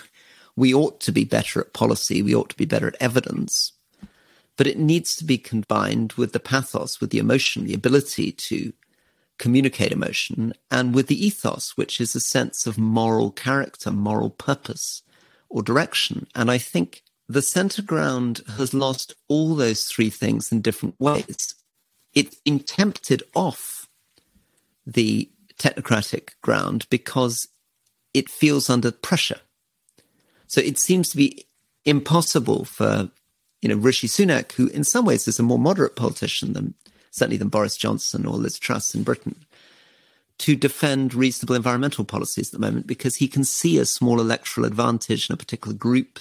[0.57, 3.72] we ought to be better at policy, we ought to be better at evidence,
[4.57, 8.72] but it needs to be combined with the pathos, with the emotion, the ability to
[9.37, 15.03] communicate emotion, and with the ethos, which is a sense of moral character, moral purpose,
[15.55, 16.26] or direction.
[16.34, 21.55] And I think the center ground has lost all those three things in different ways.
[22.12, 23.88] It's been tempted off
[24.84, 27.46] the technocratic ground because
[28.12, 29.40] it feels under pressure.
[30.48, 31.46] So it seems to be
[31.84, 33.09] impossible for,
[33.62, 36.74] you know, Rishi Sunak, who in some ways is a more moderate politician than
[37.12, 39.36] certainly than Boris Johnson or Liz Truss in Britain,
[40.39, 44.66] to defend reasonable environmental policies at the moment because he can see a small electoral
[44.66, 46.18] advantage in a particular group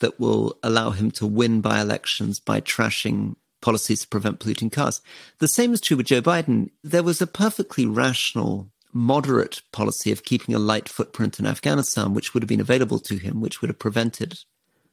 [0.00, 5.00] that will allow him to win by elections by trashing policies to prevent polluting cars.
[5.38, 6.70] The same is true with Joe Biden.
[6.84, 12.32] There was a perfectly rational, moderate policy of keeping a light footprint in Afghanistan, which
[12.32, 14.38] would have been available to him, which would have prevented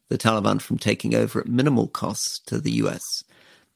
[0.10, 3.24] the Taliban from taking over at minimal cost to the US.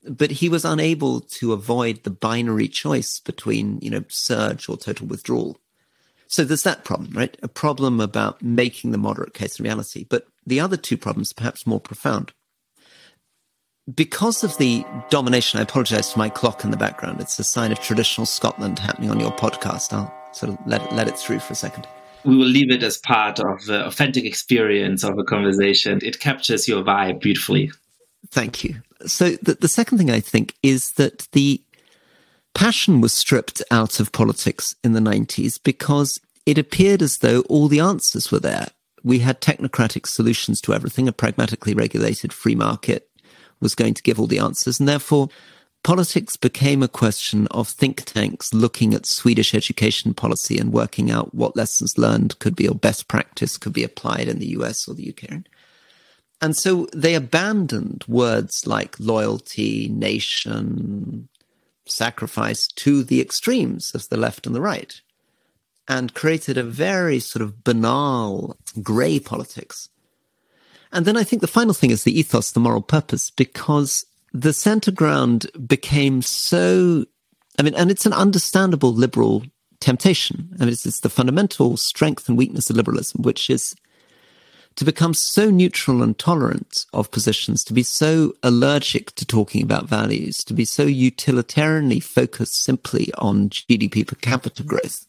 [0.08, 5.08] But he was unable to avoid the binary choice between, you know, surge or total
[5.08, 5.60] withdrawal.
[6.28, 7.38] So there's that problem, right?
[7.42, 10.06] A problem about making the moderate case a reality.
[10.10, 12.34] But the other two problems, perhaps more profound.
[13.94, 17.22] Because of the domination, I apologize for my clock in the background.
[17.22, 19.94] It's a sign of traditional Scotland happening on your podcast.
[19.94, 21.88] I'll sort of let it, let it through for a second.
[22.26, 26.00] We will leave it as part of the authentic experience of a conversation.
[26.04, 27.72] It captures your vibe beautifully.
[28.32, 28.82] Thank you.
[29.06, 31.62] So, the, the second thing I think is that the
[32.56, 37.68] passion was stripped out of politics in the 90s because it appeared as though all
[37.68, 38.68] the answers were there.
[39.04, 41.08] We had technocratic solutions to everything.
[41.08, 43.10] A pragmatically regulated free market
[43.60, 44.80] was going to give all the answers.
[44.80, 45.30] And therefore,
[45.84, 51.36] politics became a question of think tanks looking at Swedish education policy and working out
[51.36, 54.96] what lessons learned could be or best practice could be applied in the US or
[54.96, 55.44] the UK.
[56.42, 61.30] And so they abandoned words like loyalty, nation,
[61.86, 65.02] sacrifice to the extremes of the left and the right
[65.88, 69.90] and created a very sort of banal grey politics.
[70.92, 74.54] And then I think the final thing is the ethos, the moral purpose, because the
[74.54, 77.06] center ground became so,
[77.58, 79.44] I mean, and it's an understandable liberal
[79.80, 80.50] temptation.
[80.60, 83.76] I mean, it's, it's the fundamental strength and weakness of liberalism, which is
[84.78, 89.90] to become so neutral and tolerant of positions, to be so allergic to talking about
[89.90, 95.08] values, to be so utilitarianly focused simply on GDP per capita growth,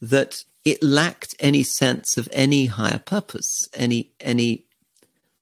[0.00, 4.64] that it lacked any sense of any higher purpose, any any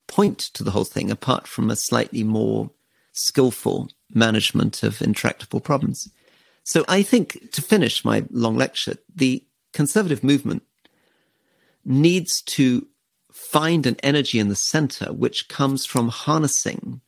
[0.08, 2.70] point to the whole thing apart from a slightly more
[3.12, 6.10] skillful management of intractable problems.
[6.64, 10.64] So I think to finish my long lecture, the conservative movement
[11.84, 12.86] needs to
[13.42, 17.00] find an energy in the center which comes from harnessing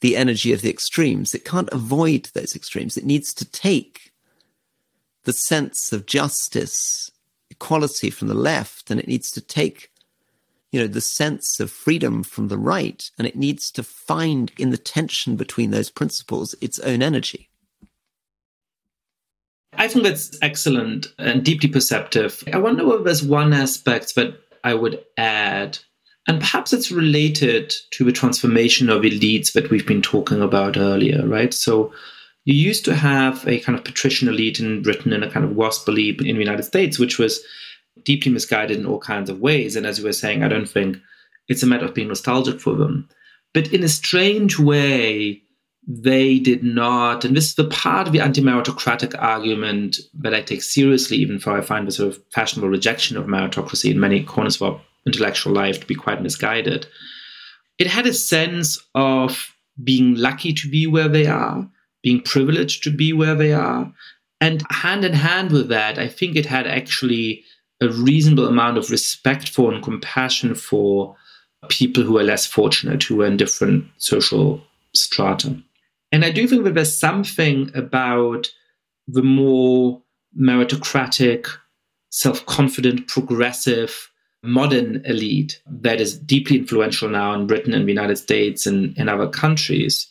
[0.00, 1.34] the energy of the extremes.
[1.34, 2.96] It can't avoid those extremes.
[2.96, 4.12] It needs to take
[5.24, 7.10] the sense of justice,
[7.50, 9.90] equality from the left, and it needs to take,
[10.72, 14.70] you know, the sense of freedom from the right, and it needs to find in
[14.70, 17.48] the tension between those principles its own energy.
[19.74, 22.42] I think that's excellent and deeply perceptive.
[22.52, 25.78] I wonder whether there's one aspect that I would add,
[26.26, 31.26] and perhaps it's related to the transformation of elites that we've been talking about earlier,
[31.26, 31.54] right?
[31.54, 31.92] So
[32.44, 35.56] you used to have a kind of patrician elite in Britain and a kind of
[35.56, 37.40] WASP elite in the United States, which was
[38.04, 39.76] deeply misguided in all kinds of ways.
[39.76, 40.98] And as you were saying, I don't think
[41.48, 43.08] it's a matter of being nostalgic for them.
[43.54, 45.42] But in a strange way,
[45.90, 50.60] they did not, and this is the part of the anti-meritocratic argument that I take
[50.60, 54.56] seriously, even though I find the sort of fashionable rejection of meritocracy in many corners
[54.56, 56.86] of our intellectual life to be quite misguided.
[57.78, 61.66] It had a sense of being lucky to be where they are,
[62.02, 63.90] being privileged to be where they are.
[64.42, 67.44] And hand in hand with that, I think it had actually
[67.80, 71.16] a reasonable amount of respect for and compassion for
[71.68, 74.62] people who are less fortunate, who are in different social
[74.94, 75.56] strata.
[76.10, 78.48] And I do think that there's something about
[79.06, 80.02] the more
[80.38, 81.46] meritocratic,
[82.10, 84.10] self confident, progressive,
[84.42, 89.08] modern elite that is deeply influential now in Britain and the United States and in
[89.08, 90.06] other countries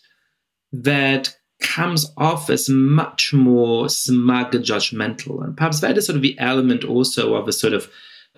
[0.72, 5.44] that comes off as much more smug and judgmental.
[5.44, 7.90] And perhaps that is sort of the element also of a sort of,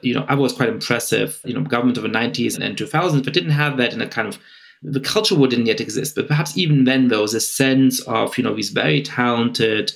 [0.01, 3.33] you know, I was quite impressive, you know, government of the 90s and 2000s, but
[3.33, 4.39] didn't have that in a kind of
[4.81, 8.37] the culture war didn't yet exist, but perhaps even then there was a sense of,
[8.37, 9.91] you know, these very talented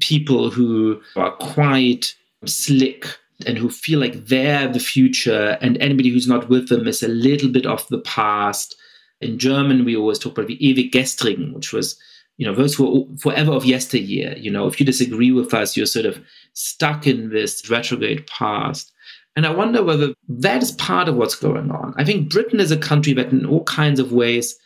[0.00, 2.14] people who are quite
[2.44, 3.06] slick
[3.46, 7.08] and who feel like they're the future, and anybody who's not with them is a
[7.08, 8.74] little bit of the past.
[9.20, 11.98] In German, we always talk about the ewig gestrigen, which was,
[12.38, 14.34] you know, those who are forever of yesteryear.
[14.38, 16.18] You know, if you disagree with us, you're sort of
[16.54, 18.92] stuck in this retrograde past.
[19.36, 21.94] And I wonder whether that is part of what's going on.
[21.98, 24.56] I think Britain is a country that, in all kinds of ways,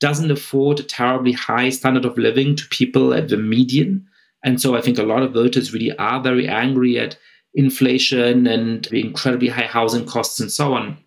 [0.00, 4.04] doesn't afford a terribly high standard of living to people at the median.
[4.42, 7.18] And so I think a lot of voters really are very angry at
[7.54, 10.98] inflation and the incredibly high housing costs and so on.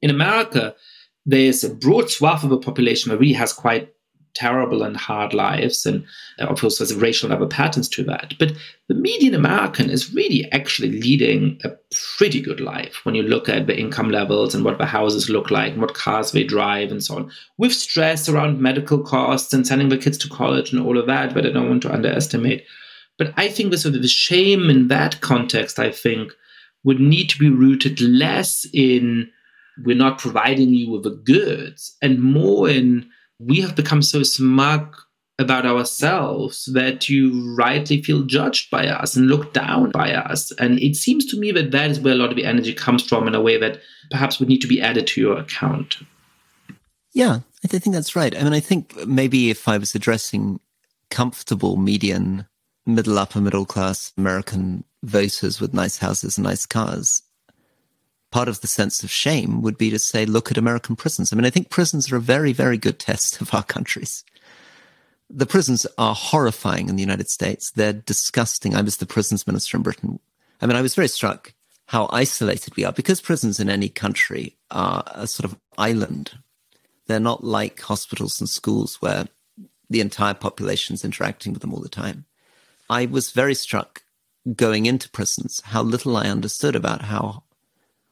[0.00, 0.74] In America,
[1.26, 3.92] there's a broad swath of the population that really has quite
[4.36, 5.86] terrible and hard lives.
[5.86, 6.04] And
[6.38, 8.34] uh, of course, there's racial level patterns to that.
[8.38, 8.52] But
[8.88, 11.70] the median American is really actually leading a
[12.18, 15.50] pretty good life when you look at the income levels and what the houses look
[15.50, 19.66] like and what cars they drive and so on, with stress around medical costs and
[19.66, 22.64] sending the kids to college and all of that, but I don't want to underestimate.
[23.18, 26.32] But I think the sort of the shame in that context, I think,
[26.84, 29.30] would need to be rooted less in
[29.84, 33.08] we're not providing you with the goods and more in
[33.38, 34.96] we have become so smug
[35.38, 40.50] about ourselves that you rightly feel judged by us and looked down by us.
[40.52, 43.02] And it seems to me that that is where a lot of the energy comes
[43.02, 43.80] from in a way that
[44.10, 45.98] perhaps would need to be added to your account.
[47.12, 48.34] Yeah, I think that's right.
[48.34, 50.60] I mean, I think maybe if I was addressing
[51.10, 52.46] comfortable median,
[52.86, 57.22] middle, upper middle class American voters with nice houses and nice cars,
[58.30, 61.32] part of the sense of shame would be to say, look at American prisons.
[61.32, 64.24] I mean, I think prisons are a very, very good test of our countries.
[65.28, 67.70] The prisons are horrifying in the United States.
[67.70, 68.74] They're disgusting.
[68.74, 70.20] I was the prisons minister in Britain.
[70.60, 71.52] I mean, I was very struck
[71.86, 76.32] how isolated we are because prisons in any country are a sort of island.
[77.06, 79.28] They're not like hospitals and schools where
[79.88, 82.24] the entire population is interacting with them all the time.
[82.90, 84.02] I was very struck
[84.54, 87.44] going into prisons how little I understood about how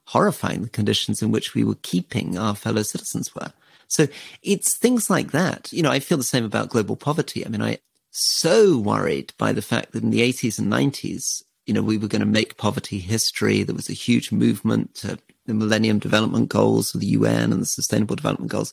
[0.07, 3.53] horrifying the conditions in which we were keeping our fellow citizens were.
[3.89, 4.07] So
[4.43, 5.73] it's things like that.
[5.73, 7.45] You know, I feel the same about global poverty.
[7.45, 7.79] I mean, I
[8.11, 12.09] so worried by the fact that in the 80s and 90s, you know, we were
[12.09, 13.63] going to make poverty history.
[13.63, 17.67] There was a huge movement to the Millennium Development Goals of the UN and the
[17.67, 18.73] Sustainable Development Goals.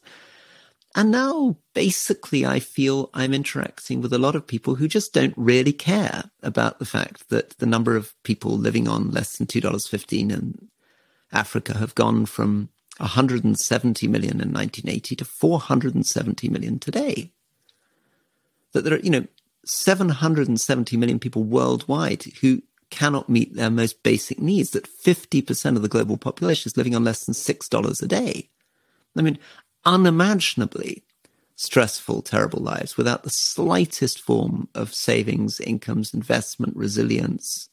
[0.93, 5.33] And now, basically, I feel I'm interacting with a lot of people who just don't
[5.37, 10.31] really care about the fact that the number of people living on less than $2.15
[10.31, 10.67] in
[11.31, 17.31] Africa have gone from 170 million in 1980 to 470 million today.
[18.73, 19.27] That there are, you know,
[19.65, 25.87] 770 million people worldwide who cannot meet their most basic needs, that 50% of the
[25.87, 28.49] global population is living on less than $6 a day.
[29.15, 29.39] I mean,
[29.85, 31.03] unimaginably
[31.55, 37.69] stressful, terrible lives without the slightest form of savings, incomes, investment, resilience.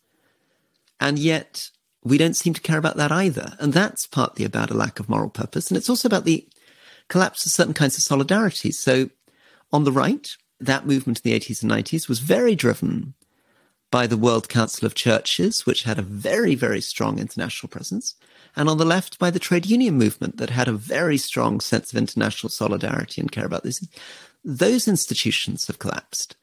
[1.01, 1.71] And yet,
[2.05, 3.57] we don't seem to care about that either.
[3.59, 5.70] And that's partly about a lack of moral purpose.
[5.70, 6.49] And it's also about the
[7.09, 8.70] collapse of certain kinds of solidarity.
[8.70, 9.11] So
[9.72, 10.28] on the right,
[10.61, 13.14] that movement in the 80s and 90s was very driven
[13.90, 18.14] by the World Council of Churches, which had a very, very strong international presence.
[18.55, 21.92] And on the left, by the trade union movement that had a very strong sense
[21.92, 23.86] of international solidarity and care about this.
[24.44, 26.36] Those institutions have collapsed.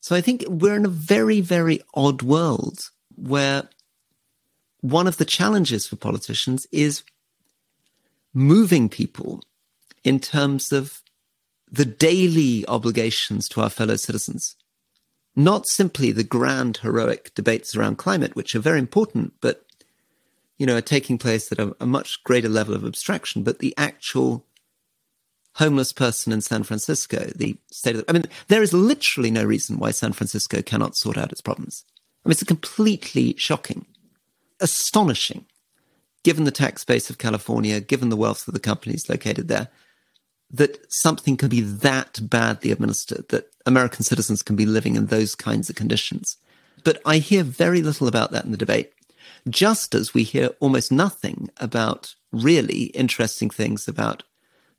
[0.00, 3.68] So I think we're in a very, very odd world where
[4.82, 7.02] one of the challenges for politicians is
[8.34, 9.40] moving people
[10.04, 11.02] in terms of
[11.70, 14.56] the daily obligations to our fellow citizens.
[15.34, 19.64] Not simply the grand heroic debates around climate, which are very important, but
[20.58, 23.74] you know, are taking place at a, a much greater level of abstraction, but the
[23.78, 24.44] actual
[25.56, 29.78] homeless person in San Francisco, the state of, I mean, there is literally no reason
[29.78, 31.84] why San Francisco cannot sort out its problems.
[32.24, 33.86] I mean, it's completely shocking
[34.62, 35.44] astonishing,
[36.22, 39.68] given the tax base of California, given the wealth of the companies located there,
[40.50, 45.34] that something can be that badly administered, that American citizens can be living in those
[45.34, 46.36] kinds of conditions.
[46.84, 48.92] But I hear very little about that in the debate,
[49.48, 54.22] just as we hear almost nothing about really interesting things about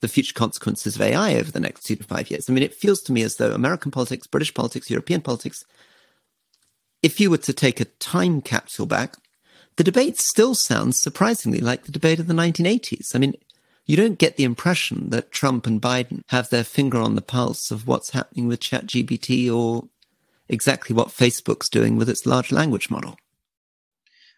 [0.02, 2.50] the future consequences of AI over the next two to five years.
[2.50, 5.64] I mean, it feels to me as though American politics, British politics, European politics,
[7.02, 9.16] if you were to take a time capsule back,
[9.76, 13.16] the debate still sounds surprisingly like the debate of the 1980s.
[13.16, 13.34] I mean,
[13.86, 17.72] you don't get the impression that Trump and Biden have their finger on the pulse
[17.72, 19.90] of what's happening with ChatGPT or
[20.48, 23.18] exactly what Facebook's doing with its large language model.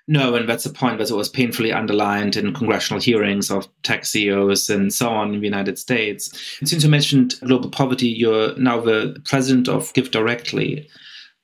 [0.07, 4.69] No, and that's a point that's always painfully underlined in congressional hearings of tech CEOs
[4.69, 6.57] and so on in the United States.
[6.63, 10.87] Since you mentioned global poverty, you're now the president of Give Directly.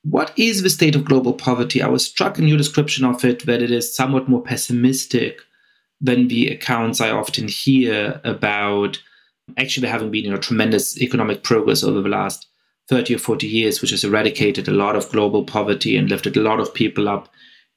[0.04, 1.82] What is the state of global poverty?
[1.82, 5.40] I was struck in your description of it that it is somewhat more pessimistic
[6.00, 9.00] than the accounts I often hear about
[9.58, 12.48] actually having been you know, tremendous economic progress over the last
[12.90, 16.42] 30 or 40 years, which has eradicated a lot of global poverty and lifted a
[16.42, 17.30] lot of people up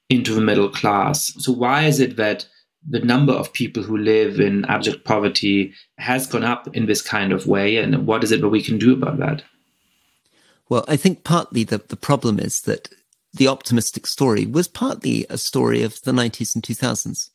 [0.09, 1.33] into the middle class.
[1.37, 2.47] So, why is it that
[2.87, 7.31] the number of people who live in abject poverty has gone up in this kind
[7.31, 7.77] of way?
[7.77, 9.43] And what is it that we can do about that?
[10.69, 12.89] Well, I think partly the, the problem is that
[13.33, 17.29] the optimistic story was partly a story of the 90s and 2000s.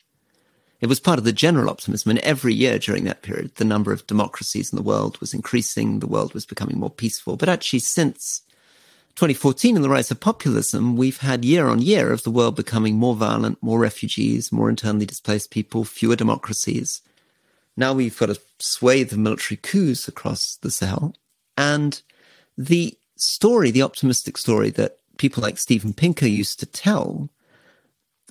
[0.80, 2.10] It was part of the general optimism.
[2.10, 5.98] And every year during that period, the number of democracies in the world was increasing.
[5.98, 7.36] The world was becoming more peaceful.
[7.36, 8.40] But actually, since
[9.16, 12.96] 2014 and the rise of populism, we've had year on year of the world becoming
[12.96, 17.02] more violent, more refugees, more internally displaced people, fewer democracies.
[17.76, 21.14] Now we've got a swathe of military coups across the Sahel.
[21.58, 22.00] And
[22.56, 27.28] the story, the optimistic story that people like Steven Pinker used to tell,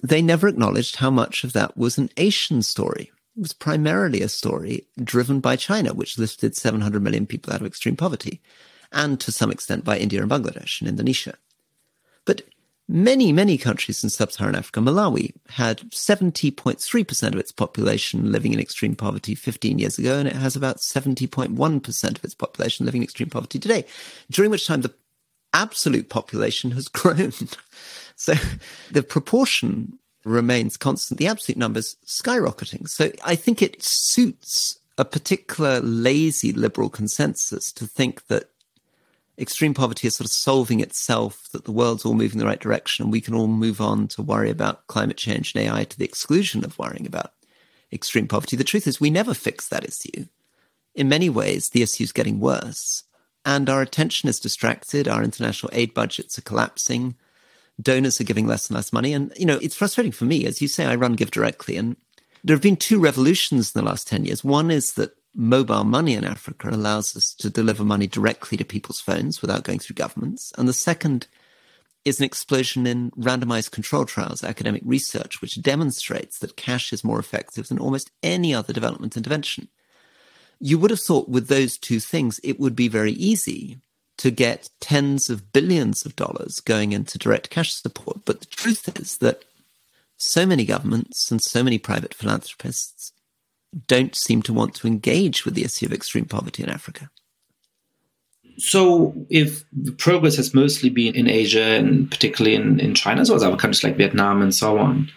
[0.02, 3.12] they never acknowledged how much of that was an Asian story.
[3.38, 7.68] It was primarily a story driven by China, which lifted 700 million people out of
[7.68, 8.42] extreme poverty,
[8.92, 11.36] and to some extent by India and Bangladesh and Indonesia.
[12.26, 12.42] But
[12.90, 18.60] many, many countries in sub Saharan Africa, Malawi had 70.3% of its population living in
[18.60, 23.04] extreme poverty 15 years ago, and it has about 70.1% of its population living in
[23.04, 23.86] extreme poverty today,
[24.32, 24.94] during which time the
[25.54, 27.32] absolute population has grown.
[28.16, 28.34] so
[28.92, 32.90] the proportion remains constant, the absolute numbers skyrocketing.
[32.90, 38.50] So I think it suits a particular lazy liberal consensus to think that
[39.40, 42.60] extreme poverty is sort of solving itself, that the world's all moving in the right
[42.60, 45.98] direction, and we can all move on to worry about climate change and AI to
[45.98, 47.34] the exclusion of worrying about
[47.92, 48.56] extreme poverty.
[48.56, 50.26] The truth is, we never fix that issue.
[50.94, 53.04] In many ways, the issue is getting worse,
[53.46, 55.08] and our attention is distracted.
[55.08, 57.16] Our international aid budgets are collapsing.
[57.82, 59.14] Donors are giving less and less money.
[59.14, 60.46] And, you know, it's frustrating for me.
[60.46, 61.96] As you say, I run Give Directly, and
[62.44, 64.44] there have been two revolutions in the last 10 years.
[64.44, 69.00] One is that mobile money in Africa allows us to deliver money directly to people's
[69.00, 70.52] phones without going through governments.
[70.58, 71.28] And the second
[72.04, 77.20] is an explosion in randomized control trials, academic research, which demonstrates that cash is more
[77.20, 79.70] effective than almost any other development intervention.
[80.60, 83.80] You would have thought with those two things, it would be very easy
[84.18, 88.26] to get tens of billions of dollars going into direct cash support.
[88.26, 89.46] But the truth is that
[90.18, 93.14] so many governments and so many private philanthropists
[93.88, 97.10] don't seem to want to engage with the issue of extreme poverty in Africa.
[98.58, 103.30] So, if the progress has mostly been in Asia and particularly in, in China, as
[103.30, 105.10] well as other countries like Vietnam and so on,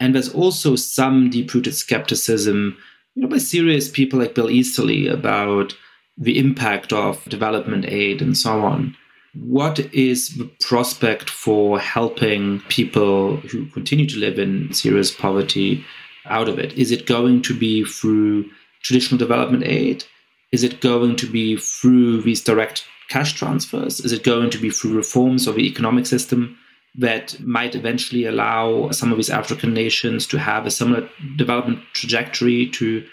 [0.00, 2.76] and there's also some deep rooted skepticism,
[3.14, 5.76] you know, by serious people like Bill Easterly about
[6.18, 8.96] the impact of development aid and so on.
[9.34, 15.84] What is the prospect for helping people who continue to live in serious poverty
[16.26, 16.72] out of it?
[16.74, 18.50] Is it going to be through
[18.82, 20.04] traditional development aid?
[20.52, 24.00] Is it going to be through these direct cash transfers?
[24.00, 26.58] Is it going to be through reforms of the economic system
[26.94, 32.68] that might eventually allow some of these African nations to have a similar development trajectory
[32.70, 33.04] to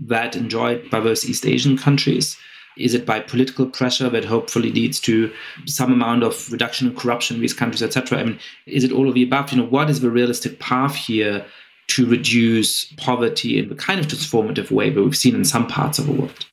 [0.00, 2.36] that enjoyed by those East Asian countries?
[2.76, 5.32] Is it by political pressure that hopefully leads to
[5.66, 8.18] some amount of reduction in corruption in these countries, etc.?
[8.18, 9.50] I mean, is it all of the above?
[9.50, 11.44] You know, what is the realistic path here
[11.88, 15.98] to reduce poverty in the kind of transformative way that we've seen in some parts
[15.98, 16.46] of the world.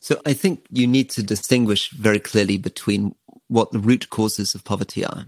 [0.00, 3.14] So I think you need to distinguish very clearly between
[3.46, 5.26] what the root causes of poverty are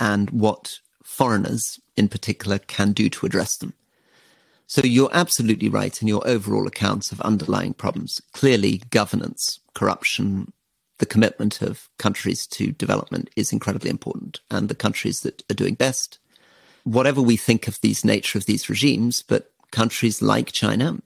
[0.00, 3.74] and what foreigners in particular can do to address them.
[4.66, 8.20] So you're absolutely right in your overall accounts of underlying problems.
[8.32, 10.52] Clearly, governance, corruption,
[10.98, 14.40] the commitment of countries to development is incredibly important.
[14.50, 16.18] And the countries that are doing best
[16.92, 20.98] whatever we think of these nature of these regimes, but countries like China,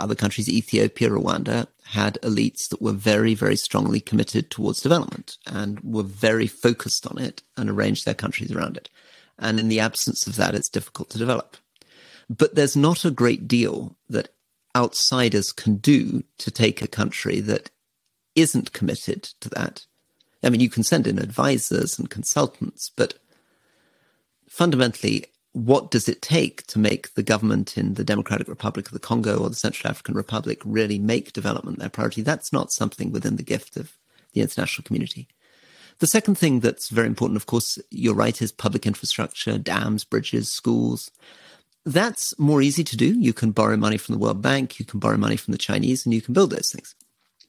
[0.00, 5.80] other countries, Ethiopia, Rwanda, had elites that were very, very strongly committed towards development and
[5.80, 8.88] were very focused on it and arranged their countries around it.
[9.38, 11.56] And in the absence of that, it's difficult to develop.
[12.30, 14.32] But there's not a great deal that
[14.74, 17.70] outsiders can do to take a country that
[18.34, 19.84] isn't committed to that.
[20.42, 23.14] I mean, you can send in advisors and consultants, but
[24.52, 28.98] fundamentally, what does it take to make the government in the Democratic Republic of the
[28.98, 32.20] Congo or the Central African Republic really make development their priority?
[32.20, 33.96] That's not something within the gift of
[34.34, 35.26] the international community.
[36.00, 40.52] The second thing that's very important, of course, you're right, is public infrastructure, dams, bridges,
[40.52, 41.10] schools.
[41.86, 43.18] That's more easy to do.
[43.18, 46.04] You can borrow money from the World Bank, you can borrow money from the Chinese,
[46.04, 46.94] and you can build those things.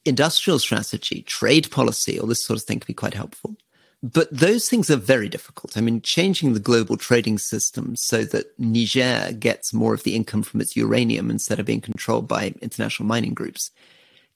[0.06, 3.58] Industrial strategy, trade policy, all this sort of thing can be quite helpful.
[4.04, 5.78] But those things are very difficult.
[5.78, 10.43] I mean, changing the global trading system so that Niger gets more of the income
[10.43, 13.72] from its uranium instead of being controlled by international mining groups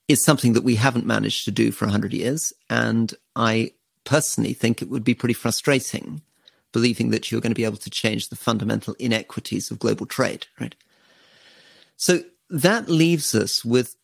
[0.07, 2.53] is something that we haven't managed to do for 100 years.
[2.69, 3.73] And I
[4.05, 6.21] personally think it would be pretty frustrating
[6.71, 10.47] believing that you're going to be able to change the fundamental inequities of global trade,
[10.59, 10.75] right?
[11.95, 13.95] So that leaves us with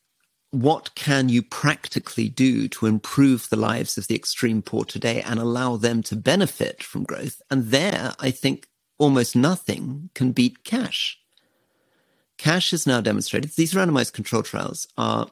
[0.53, 5.39] what can you practically do to improve the lives of the extreme poor today and
[5.39, 7.41] allow them to benefit from growth?
[7.49, 8.67] And there, I think
[8.99, 11.17] almost nothing can beat cash.
[12.37, 15.27] Cash has now demonstrated these randomized control trials are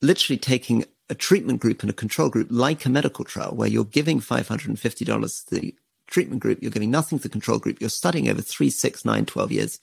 [0.00, 3.84] literally taking a treatment group and a control group like a medical trial where you're
[3.84, 5.74] giving $550 to the
[6.06, 9.26] treatment group, you're giving nothing to the control group, you're studying over three, six, nine,
[9.26, 9.80] 12 years.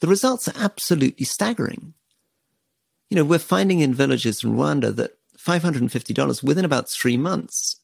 [0.00, 1.92] The results are absolutely staggering.
[3.12, 7.76] You know, we're finding in villages in Rwanda that $550 within about three months,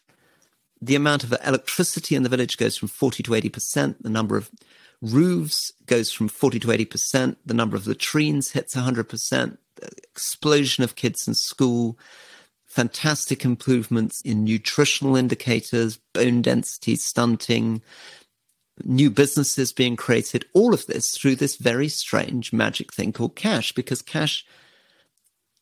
[0.80, 4.50] the amount of electricity in the village goes from 40 to 80%, the number of
[5.02, 10.96] roofs goes from 40 to 80%, the number of latrines hits 100%, the explosion of
[10.96, 11.98] kids in school,
[12.64, 17.82] fantastic improvements in nutritional indicators, bone density, stunting,
[18.82, 23.72] new businesses being created, all of this through this very strange magic thing called cash,
[23.72, 24.46] because cash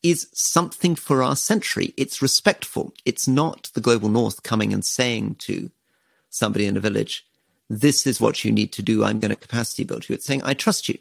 [0.03, 1.93] is something for our century.
[1.97, 2.93] It's respectful.
[3.05, 5.71] It's not the global north coming and saying to
[6.29, 7.25] somebody in a village,
[7.69, 9.03] this is what you need to do.
[9.03, 10.15] I'm going to capacity build you.
[10.15, 10.97] It's saying, I trust you.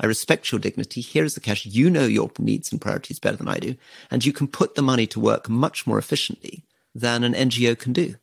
[0.00, 1.00] I respect your dignity.
[1.00, 1.66] Here is the cash.
[1.66, 3.74] You know your needs and priorities better than I do.
[4.10, 7.92] And you can put the money to work much more efficiently than an NGO can
[7.92, 8.14] do.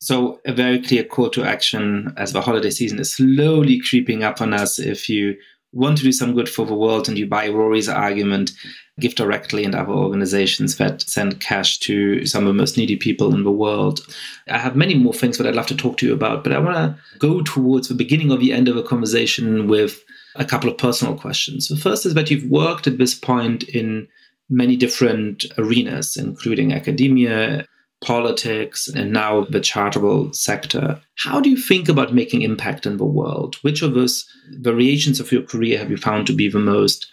[0.00, 4.40] So, a very clear call to action as the holiday season is slowly creeping up
[4.40, 4.78] on us.
[4.78, 5.36] If you
[5.74, 8.52] want to do some good for the world and you buy Rory's argument,
[9.00, 13.34] give directly and other organizations that send cash to some of the most needy people
[13.34, 14.00] in the world.
[14.48, 16.58] I have many more things that I'd love to talk to you about, but I
[16.58, 20.02] want to go towards the beginning of the end of the conversation with
[20.36, 21.68] a couple of personal questions.
[21.68, 24.08] The first is that you've worked at this point in
[24.48, 27.66] many different arenas, including academia,
[28.04, 29.12] politics, and mm-hmm.
[29.12, 31.00] now the charitable sector.
[31.16, 33.56] How do you think about making impact in the world?
[33.62, 34.24] Which of those
[34.58, 37.06] variations of your career have you found to be the most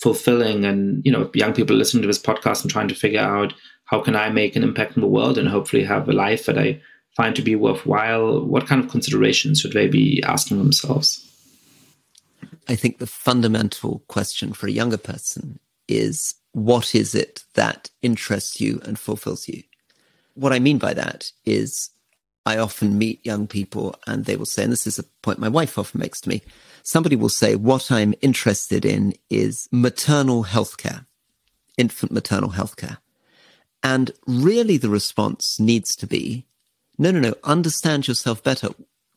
[0.00, 0.64] fulfilling?
[0.64, 4.00] And, you know, young people listening to this podcast and trying to figure out how
[4.00, 6.80] can I make an impact in the world and hopefully have a life that I
[7.16, 8.44] find to be worthwhile?
[8.44, 11.28] What kind of considerations should they be asking themselves?
[12.68, 18.60] I think the fundamental question for a younger person is what is it that interests
[18.60, 19.62] you and fulfills you?
[20.34, 21.90] What I mean by that is
[22.44, 25.48] I often meet young people and they will say, and this is a point my
[25.48, 26.42] wife often makes to me,
[26.82, 31.06] somebody will say, what I'm interested in is maternal healthcare,
[31.78, 32.98] infant maternal healthcare.
[33.82, 36.46] And really the response needs to be,
[36.98, 38.70] no, no, no, understand yourself better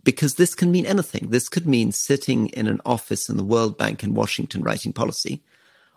[0.04, 1.30] because this can mean anything.
[1.30, 5.42] This could mean sitting in an office in the World Bank in Washington writing policy,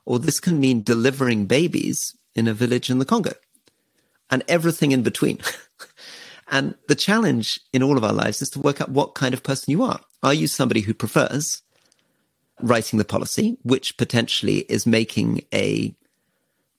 [0.07, 3.33] or this can mean delivering babies in a village in the Congo
[4.31, 5.39] and everything in between.
[6.51, 9.43] and the challenge in all of our lives is to work out what kind of
[9.43, 10.01] person you are.
[10.23, 11.63] Are you somebody who prefers
[12.61, 15.95] writing the policy, which potentially is making a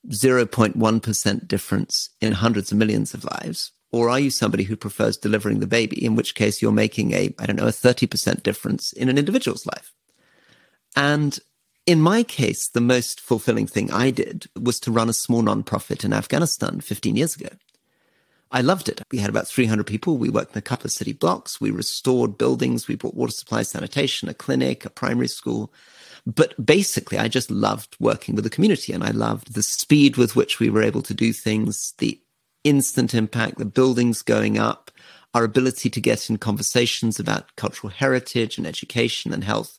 [0.10, 3.72] 0.1% difference in hundreds of millions of lives?
[3.92, 7.34] Or are you somebody who prefers delivering the baby, in which case you're making a,
[7.40, 9.94] I don't know, a 30% difference in an individual's life?
[10.96, 11.40] And
[11.90, 16.06] in my case, the most fulfilling thing I did was to run a small nonprofit
[16.06, 17.50] in Afghanistan 15 years ago.
[18.52, 19.02] I loved it.
[19.12, 20.16] We had about 300 people.
[20.16, 21.60] We worked in a couple of city blocks.
[21.60, 22.88] We restored buildings.
[22.88, 25.74] We brought water supply, sanitation, a clinic, a primary school.
[26.28, 30.36] But basically, I just loved working with the community and I loved the speed with
[30.36, 32.22] which we were able to do things, the
[32.64, 34.92] instant impact, the buildings going up,
[35.34, 39.79] our ability to get in conversations about cultural heritage and education and health.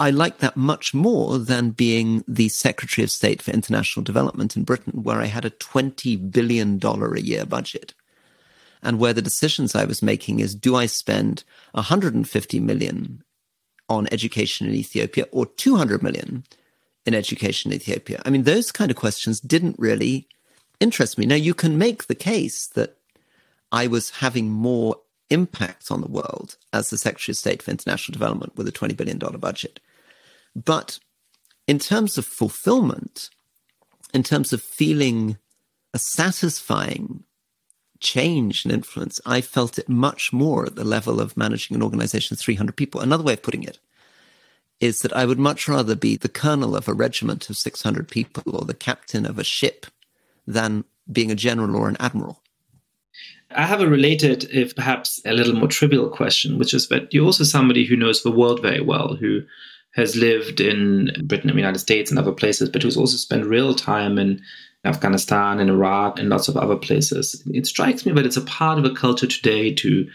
[0.00, 4.64] I like that much more than being the Secretary of State for International Development in
[4.64, 7.92] Britain, where I had a $20 billion a year budget.
[8.82, 13.22] And where the decisions I was making is do I spend 150 million
[13.90, 16.44] on education in Ethiopia or 200 million
[17.04, 18.22] in education in Ethiopia?
[18.24, 20.26] I mean, those kind of questions didn't really
[20.80, 21.26] interest me.
[21.26, 22.96] Now, you can make the case that
[23.70, 24.96] I was having more
[25.28, 28.96] impact on the world as the Secretary of State for International Development with a $20
[28.96, 29.78] billion budget.
[30.54, 30.98] But
[31.66, 33.30] in terms of fulfillment,
[34.12, 35.38] in terms of feeling
[35.94, 37.24] a satisfying
[38.00, 42.34] change and influence, I felt it much more at the level of managing an organization
[42.34, 43.00] of 300 people.
[43.00, 43.78] Another way of putting it
[44.80, 48.42] is that I would much rather be the colonel of a regiment of 600 people
[48.46, 49.86] or the captain of a ship
[50.46, 52.42] than being a general or an admiral.
[53.54, 57.26] I have a related, if perhaps a little more trivial question, which is that you're
[57.26, 59.42] also somebody who knows the world very well, who
[59.94, 63.46] has lived in Britain and the United States and other places, but who's also spent
[63.46, 64.40] real time in
[64.84, 67.42] Afghanistan and Iraq and lots of other places.
[67.48, 70.08] It strikes me that it's a part of a culture today to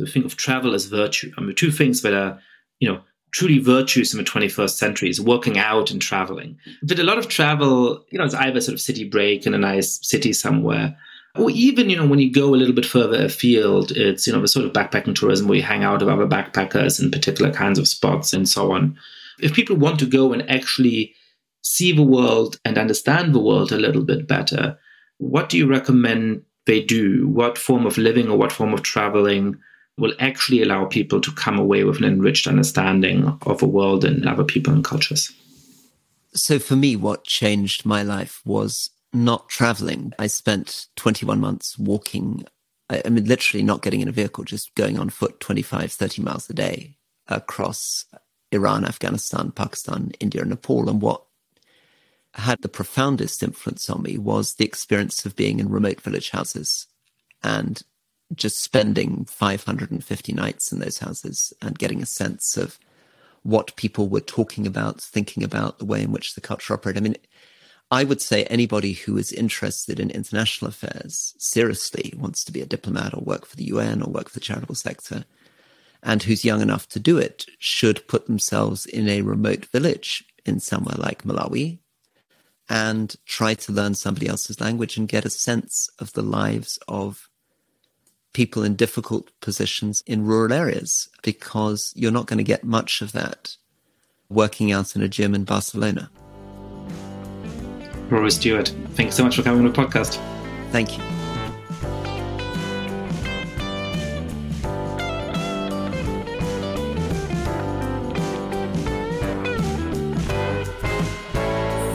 [0.00, 1.30] of think of travel as virtue.
[1.38, 2.38] I mean, two things that are,
[2.80, 3.00] you know,
[3.32, 6.58] truly virtues in the 21st century is working out and traveling.
[6.82, 9.58] But a lot of travel, you know, it's either sort of city break in a
[9.58, 10.96] nice city somewhere,
[11.36, 14.40] or even, you know, when you go a little bit further afield, it's, you know,
[14.40, 17.78] the sort of backpacking tourism where you hang out with other backpackers in particular kinds
[17.78, 18.96] of spots and so on.
[19.40, 21.14] If people want to go and actually
[21.62, 24.78] see the world and understand the world a little bit better,
[25.18, 27.26] what do you recommend they do?
[27.28, 29.56] What form of living or what form of traveling
[29.98, 34.28] will actually allow people to come away with an enriched understanding of the world and
[34.28, 35.32] other people and cultures?
[36.32, 40.12] So, for me, what changed my life was not traveling.
[40.18, 42.44] I spent 21 months walking,
[42.90, 46.50] I mean, literally not getting in a vehicle, just going on foot 25, 30 miles
[46.50, 46.96] a day
[47.28, 48.04] across
[48.52, 50.88] Iran, Afghanistan, Pakistan, India, and Nepal.
[50.88, 51.22] And what
[52.34, 56.86] had the profoundest influence on me was the experience of being in remote village houses
[57.42, 57.82] and
[58.34, 62.78] just spending 550 nights in those houses and getting a sense of
[63.42, 67.02] what people were talking about, thinking about, the way in which the culture operated.
[67.02, 67.16] I mean,
[67.90, 72.66] I would say anybody who is interested in international affairs, seriously wants to be a
[72.66, 75.24] diplomat or work for the UN or work for the charitable sector,
[76.02, 80.60] and who's young enough to do it, should put themselves in a remote village in
[80.60, 81.78] somewhere like Malawi
[82.68, 87.28] and try to learn somebody else's language and get a sense of the lives of
[88.32, 93.12] people in difficult positions in rural areas because you're not going to get much of
[93.12, 93.56] that
[94.28, 96.10] working out in a gym in Barcelona.
[98.14, 100.20] Rory Stewart, thanks so much for coming on the podcast.
[100.70, 101.02] Thank you.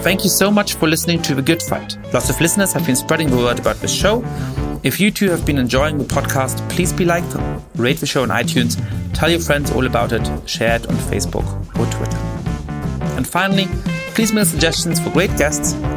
[0.03, 1.97] Thank you so much for listening to The Good Fight.
[2.13, 4.21] Lots of listeners have been spreading the word about this show.
[4.83, 7.23] If you too have been enjoying the podcast, please be like,
[7.75, 8.77] rate the show on iTunes,
[9.13, 11.45] tell your friends all about it, share it on Facebook
[11.79, 12.17] or Twitter.
[13.15, 13.67] And finally,
[14.15, 15.75] please mail suggestions for great guests